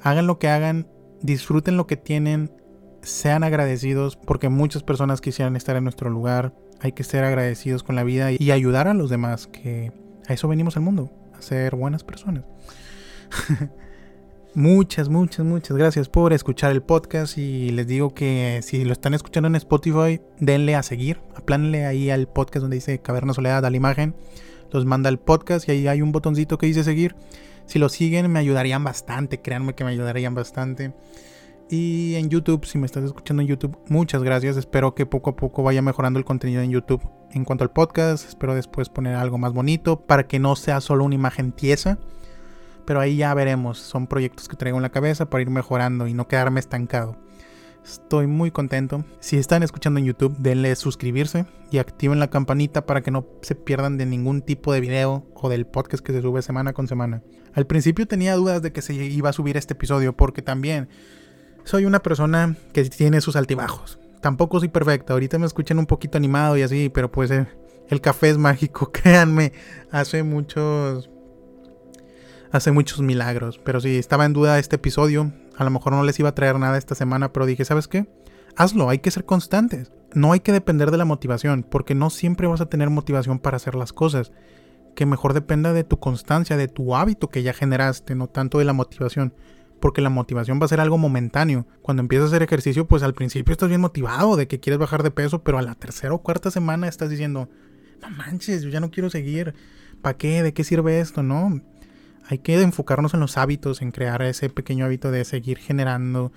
Hagan 0.00 0.26
lo 0.26 0.38
que 0.38 0.48
hagan, 0.48 0.86
disfruten 1.24 1.78
lo 1.78 1.86
que 1.86 1.96
tienen, 1.96 2.52
sean 3.00 3.44
agradecidos 3.44 4.16
porque 4.16 4.50
muchas 4.50 4.82
personas 4.82 5.22
quisieran 5.22 5.56
estar 5.56 5.74
en 5.74 5.84
nuestro 5.84 6.10
lugar. 6.10 6.54
Hay 6.80 6.92
que 6.92 7.02
ser 7.02 7.24
agradecidos 7.24 7.82
con 7.82 7.96
la 7.96 8.04
vida 8.04 8.30
y 8.30 8.50
ayudar 8.50 8.88
a 8.88 8.94
los 8.94 9.08
demás, 9.08 9.46
que 9.46 9.90
a 10.28 10.34
eso 10.34 10.48
venimos 10.48 10.76
al 10.76 10.82
mundo, 10.82 11.10
a 11.36 11.40
ser 11.40 11.76
buenas 11.76 12.04
personas. 12.04 12.44
Muchas, 14.56 15.08
muchas, 15.08 15.44
muchas 15.44 15.76
gracias 15.76 16.08
por 16.08 16.32
escuchar 16.32 16.70
el 16.70 16.80
podcast 16.80 17.38
y 17.38 17.70
les 17.70 17.88
digo 17.88 18.14
que 18.14 18.60
si 18.62 18.84
lo 18.84 18.92
están 18.92 19.12
escuchando 19.12 19.48
en 19.48 19.56
Spotify, 19.56 20.20
denle 20.38 20.76
a 20.76 20.84
seguir, 20.84 21.20
aplánenle 21.34 21.86
ahí 21.86 22.08
al 22.08 22.28
podcast 22.28 22.60
donde 22.60 22.76
dice 22.76 23.00
Caverna 23.00 23.34
Soledad 23.34 23.66
a 23.66 23.70
la 23.70 23.76
imagen, 23.76 24.14
los 24.70 24.84
manda 24.84 25.08
al 25.08 25.18
podcast 25.18 25.68
y 25.68 25.72
ahí 25.72 25.88
hay 25.88 26.02
un 26.02 26.12
botoncito 26.12 26.56
que 26.56 26.66
dice 26.66 26.84
seguir. 26.84 27.16
Si 27.66 27.78
lo 27.78 27.88
siguen 27.88 28.30
me 28.30 28.38
ayudarían 28.38 28.84
bastante, 28.84 29.40
créanme 29.40 29.74
que 29.74 29.84
me 29.84 29.90
ayudarían 29.90 30.34
bastante. 30.34 30.94
Y 31.70 32.14
en 32.16 32.28
YouTube, 32.28 32.66
si 32.66 32.78
me 32.78 32.86
estás 32.86 33.04
escuchando 33.04 33.42
en 33.42 33.48
YouTube, 33.48 33.78
muchas 33.88 34.22
gracias. 34.22 34.56
Espero 34.56 34.94
que 34.94 35.06
poco 35.06 35.30
a 35.30 35.36
poco 35.36 35.62
vaya 35.62 35.82
mejorando 35.82 36.18
el 36.18 36.24
contenido 36.24 36.62
en 36.62 36.70
YouTube. 36.70 37.02
En 37.32 37.44
cuanto 37.44 37.64
al 37.64 37.70
podcast, 37.70 38.28
espero 38.28 38.54
después 38.54 38.88
poner 38.88 39.16
algo 39.16 39.38
más 39.38 39.52
bonito 39.52 40.00
para 40.00 40.26
que 40.26 40.38
no 40.38 40.56
sea 40.56 40.80
solo 40.80 41.04
una 41.04 41.14
imagen 41.14 41.52
tiesa 41.52 41.98
pero 42.84 43.00
ahí 43.00 43.16
ya 43.16 43.34
veremos. 43.34 43.78
Son 43.78 44.06
proyectos 44.06 44.48
que 44.48 44.56
traigo 44.56 44.78
en 44.78 44.82
la 44.82 44.90
cabeza 44.90 45.28
para 45.30 45.42
ir 45.42 45.50
mejorando 45.50 46.06
y 46.06 46.14
no 46.14 46.28
quedarme 46.28 46.60
estancado. 46.60 47.16
Estoy 47.84 48.26
muy 48.26 48.50
contento. 48.50 49.04
Si 49.20 49.36
están 49.36 49.62
escuchando 49.62 50.00
en 50.00 50.06
YouTube, 50.06 50.36
denle 50.38 50.74
suscribirse 50.74 51.44
y 51.70 51.78
activen 51.78 52.18
la 52.18 52.30
campanita 52.30 52.86
para 52.86 53.02
que 53.02 53.10
no 53.10 53.26
se 53.42 53.54
pierdan 53.54 53.98
de 53.98 54.06
ningún 54.06 54.40
tipo 54.40 54.72
de 54.72 54.80
video 54.80 55.26
o 55.34 55.48
del 55.50 55.66
podcast 55.66 56.02
que 56.04 56.12
se 56.12 56.22
sube 56.22 56.40
semana 56.40 56.72
con 56.72 56.88
semana. 56.88 57.22
Al 57.54 57.66
principio 57.66 58.06
tenía 58.06 58.34
dudas 58.34 58.62
de 58.62 58.72
que 58.72 58.82
se 58.82 58.94
iba 58.94 59.30
a 59.30 59.32
subir 59.32 59.56
este 59.56 59.74
episodio 59.74 60.16
porque 60.16 60.42
también 60.42 60.88
soy 61.64 61.84
una 61.84 62.02
persona 62.02 62.56
que 62.72 62.84
tiene 62.84 63.20
sus 63.20 63.36
altibajos. 63.36 63.98
Tampoco 64.20 64.58
soy 64.58 64.68
perfecta. 64.68 65.12
Ahorita 65.12 65.38
me 65.38 65.46
escuchan 65.46 65.78
un 65.78 65.86
poquito 65.86 66.18
animado 66.18 66.56
y 66.56 66.62
así, 66.62 66.88
pero 66.88 67.10
pues 67.10 67.30
eh, 67.30 67.46
el 67.88 68.00
café 68.00 68.30
es 68.30 68.38
mágico, 68.38 68.90
créanme. 68.92 69.52
Hace 69.90 70.22
muchos 70.22 71.10
hace 72.54 72.70
muchos 72.70 73.00
milagros. 73.00 73.60
Pero 73.64 73.80
si 73.80 73.98
estaba 73.98 74.24
en 74.24 74.32
duda 74.32 74.58
este 74.58 74.76
episodio, 74.76 75.32
a 75.56 75.64
lo 75.64 75.70
mejor 75.70 75.92
no 75.92 76.04
les 76.04 76.18
iba 76.20 76.28
a 76.28 76.34
traer 76.34 76.58
nada 76.58 76.78
esta 76.78 76.94
semana, 76.94 77.32
pero 77.32 77.46
dije, 77.46 77.64
¿sabes 77.64 77.88
qué? 77.88 78.06
Hazlo, 78.56 78.88
hay 78.88 79.00
que 79.00 79.10
ser 79.10 79.24
constantes. 79.24 79.90
No 80.14 80.32
hay 80.32 80.40
que 80.40 80.52
depender 80.52 80.92
de 80.92 80.98
la 80.98 81.04
motivación, 81.04 81.66
porque 81.68 81.96
no 81.96 82.10
siempre 82.10 82.46
vas 82.46 82.60
a 82.60 82.66
tener 82.66 82.90
motivación 82.90 83.40
para 83.40 83.56
hacer 83.56 83.74
las 83.74 83.92
cosas. 83.92 84.30
Que 84.94 85.06
mejor 85.06 85.34
dependa 85.34 85.72
de 85.72 85.84
tu 85.84 85.98
constancia, 85.98 86.56
de 86.56 86.68
tu 86.68 86.94
hábito 86.94 87.28
que 87.28 87.42
ya 87.42 87.52
generaste, 87.52 88.14
no 88.14 88.28
tanto 88.28 88.58
de 88.58 88.64
la 88.64 88.72
motivación. 88.72 89.34
Porque 89.80 90.00
la 90.00 90.10
motivación 90.10 90.60
va 90.60 90.66
a 90.66 90.68
ser 90.68 90.80
algo 90.80 90.98
momentáneo. 90.98 91.66
Cuando 91.82 92.00
empiezas 92.00 92.26
a 92.26 92.28
hacer 92.28 92.42
ejercicio, 92.42 92.86
pues 92.86 93.02
al 93.02 93.14
principio 93.14 93.52
estás 93.52 93.68
bien 93.68 93.80
motivado 93.80 94.36
de 94.36 94.46
que 94.46 94.60
quieres 94.60 94.78
bajar 94.78 95.02
de 95.02 95.10
peso, 95.10 95.42
pero 95.42 95.58
a 95.58 95.62
la 95.62 95.74
tercera 95.74 96.14
o 96.14 96.22
cuarta 96.22 96.50
semana 96.50 96.88
estás 96.88 97.10
diciendo, 97.10 97.48
no 98.00 98.10
manches, 98.10 98.62
yo 98.62 98.70
ya 98.70 98.80
no 98.80 98.90
quiero 98.90 99.10
seguir. 99.10 99.54
¿Para 100.00 100.16
qué? 100.16 100.42
¿De 100.42 100.52
qué 100.52 100.64
sirve 100.64 101.00
esto? 101.00 101.22
No. 101.22 101.60
Hay 102.26 102.38
que 102.38 102.60
enfocarnos 102.60 103.14
en 103.14 103.20
los 103.20 103.36
hábitos, 103.36 103.82
en 103.82 103.90
crear 103.90 104.22
ese 104.22 104.48
pequeño 104.48 104.86
hábito 104.86 105.10
de 105.10 105.24
seguir 105.24 105.58
generando 105.58 106.32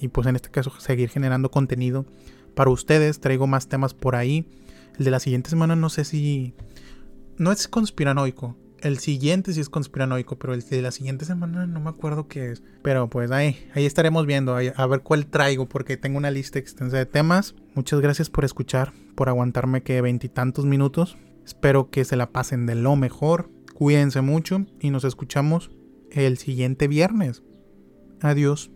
y 0.00 0.08
pues 0.08 0.26
en 0.26 0.36
este 0.36 0.50
caso 0.50 0.72
seguir 0.78 1.10
generando 1.10 1.50
contenido 1.50 2.06
para 2.54 2.70
ustedes. 2.70 3.20
Traigo 3.20 3.46
más 3.46 3.68
temas 3.68 3.94
por 3.94 4.16
ahí. 4.16 4.46
El 4.98 5.04
de 5.04 5.10
la 5.10 5.20
siguiente 5.20 5.50
semana 5.50 5.76
no 5.76 5.90
sé 5.90 6.04
si... 6.04 6.54
No 7.38 7.52
es 7.52 7.68
conspiranoico. 7.68 8.56
El 8.80 8.98
siguiente 8.98 9.52
sí 9.52 9.60
es 9.60 9.68
conspiranoico, 9.68 10.38
pero 10.38 10.54
el 10.54 10.62
de 10.62 10.82
la 10.82 10.90
siguiente 10.90 11.24
semana 11.24 11.66
no 11.66 11.80
me 11.80 11.90
acuerdo 11.90 12.28
qué 12.28 12.52
es. 12.52 12.62
Pero 12.82 13.08
pues 13.08 13.30
ahí, 13.30 13.56
ahí 13.74 13.86
estaremos 13.86 14.26
viendo, 14.26 14.54
a 14.54 14.86
ver 14.86 15.00
cuál 15.00 15.26
traigo, 15.26 15.68
porque 15.68 15.96
tengo 15.96 16.18
una 16.18 16.30
lista 16.30 16.58
extensa 16.58 16.96
de 16.96 17.06
temas. 17.06 17.54
Muchas 17.74 18.00
gracias 18.00 18.30
por 18.30 18.44
escuchar, 18.44 18.92
por 19.14 19.28
aguantarme 19.28 19.82
que 19.82 20.00
veintitantos 20.00 20.66
minutos. 20.66 21.16
Espero 21.44 21.90
que 21.90 22.04
se 22.04 22.16
la 22.16 22.30
pasen 22.30 22.66
de 22.66 22.74
lo 22.74 22.96
mejor. 22.96 23.50
Cuídense 23.74 24.20
mucho 24.20 24.66
y 24.80 24.90
nos 24.90 25.04
escuchamos 25.04 25.70
el 26.10 26.38
siguiente 26.38 26.88
viernes. 26.88 27.42
Adiós. 28.20 28.70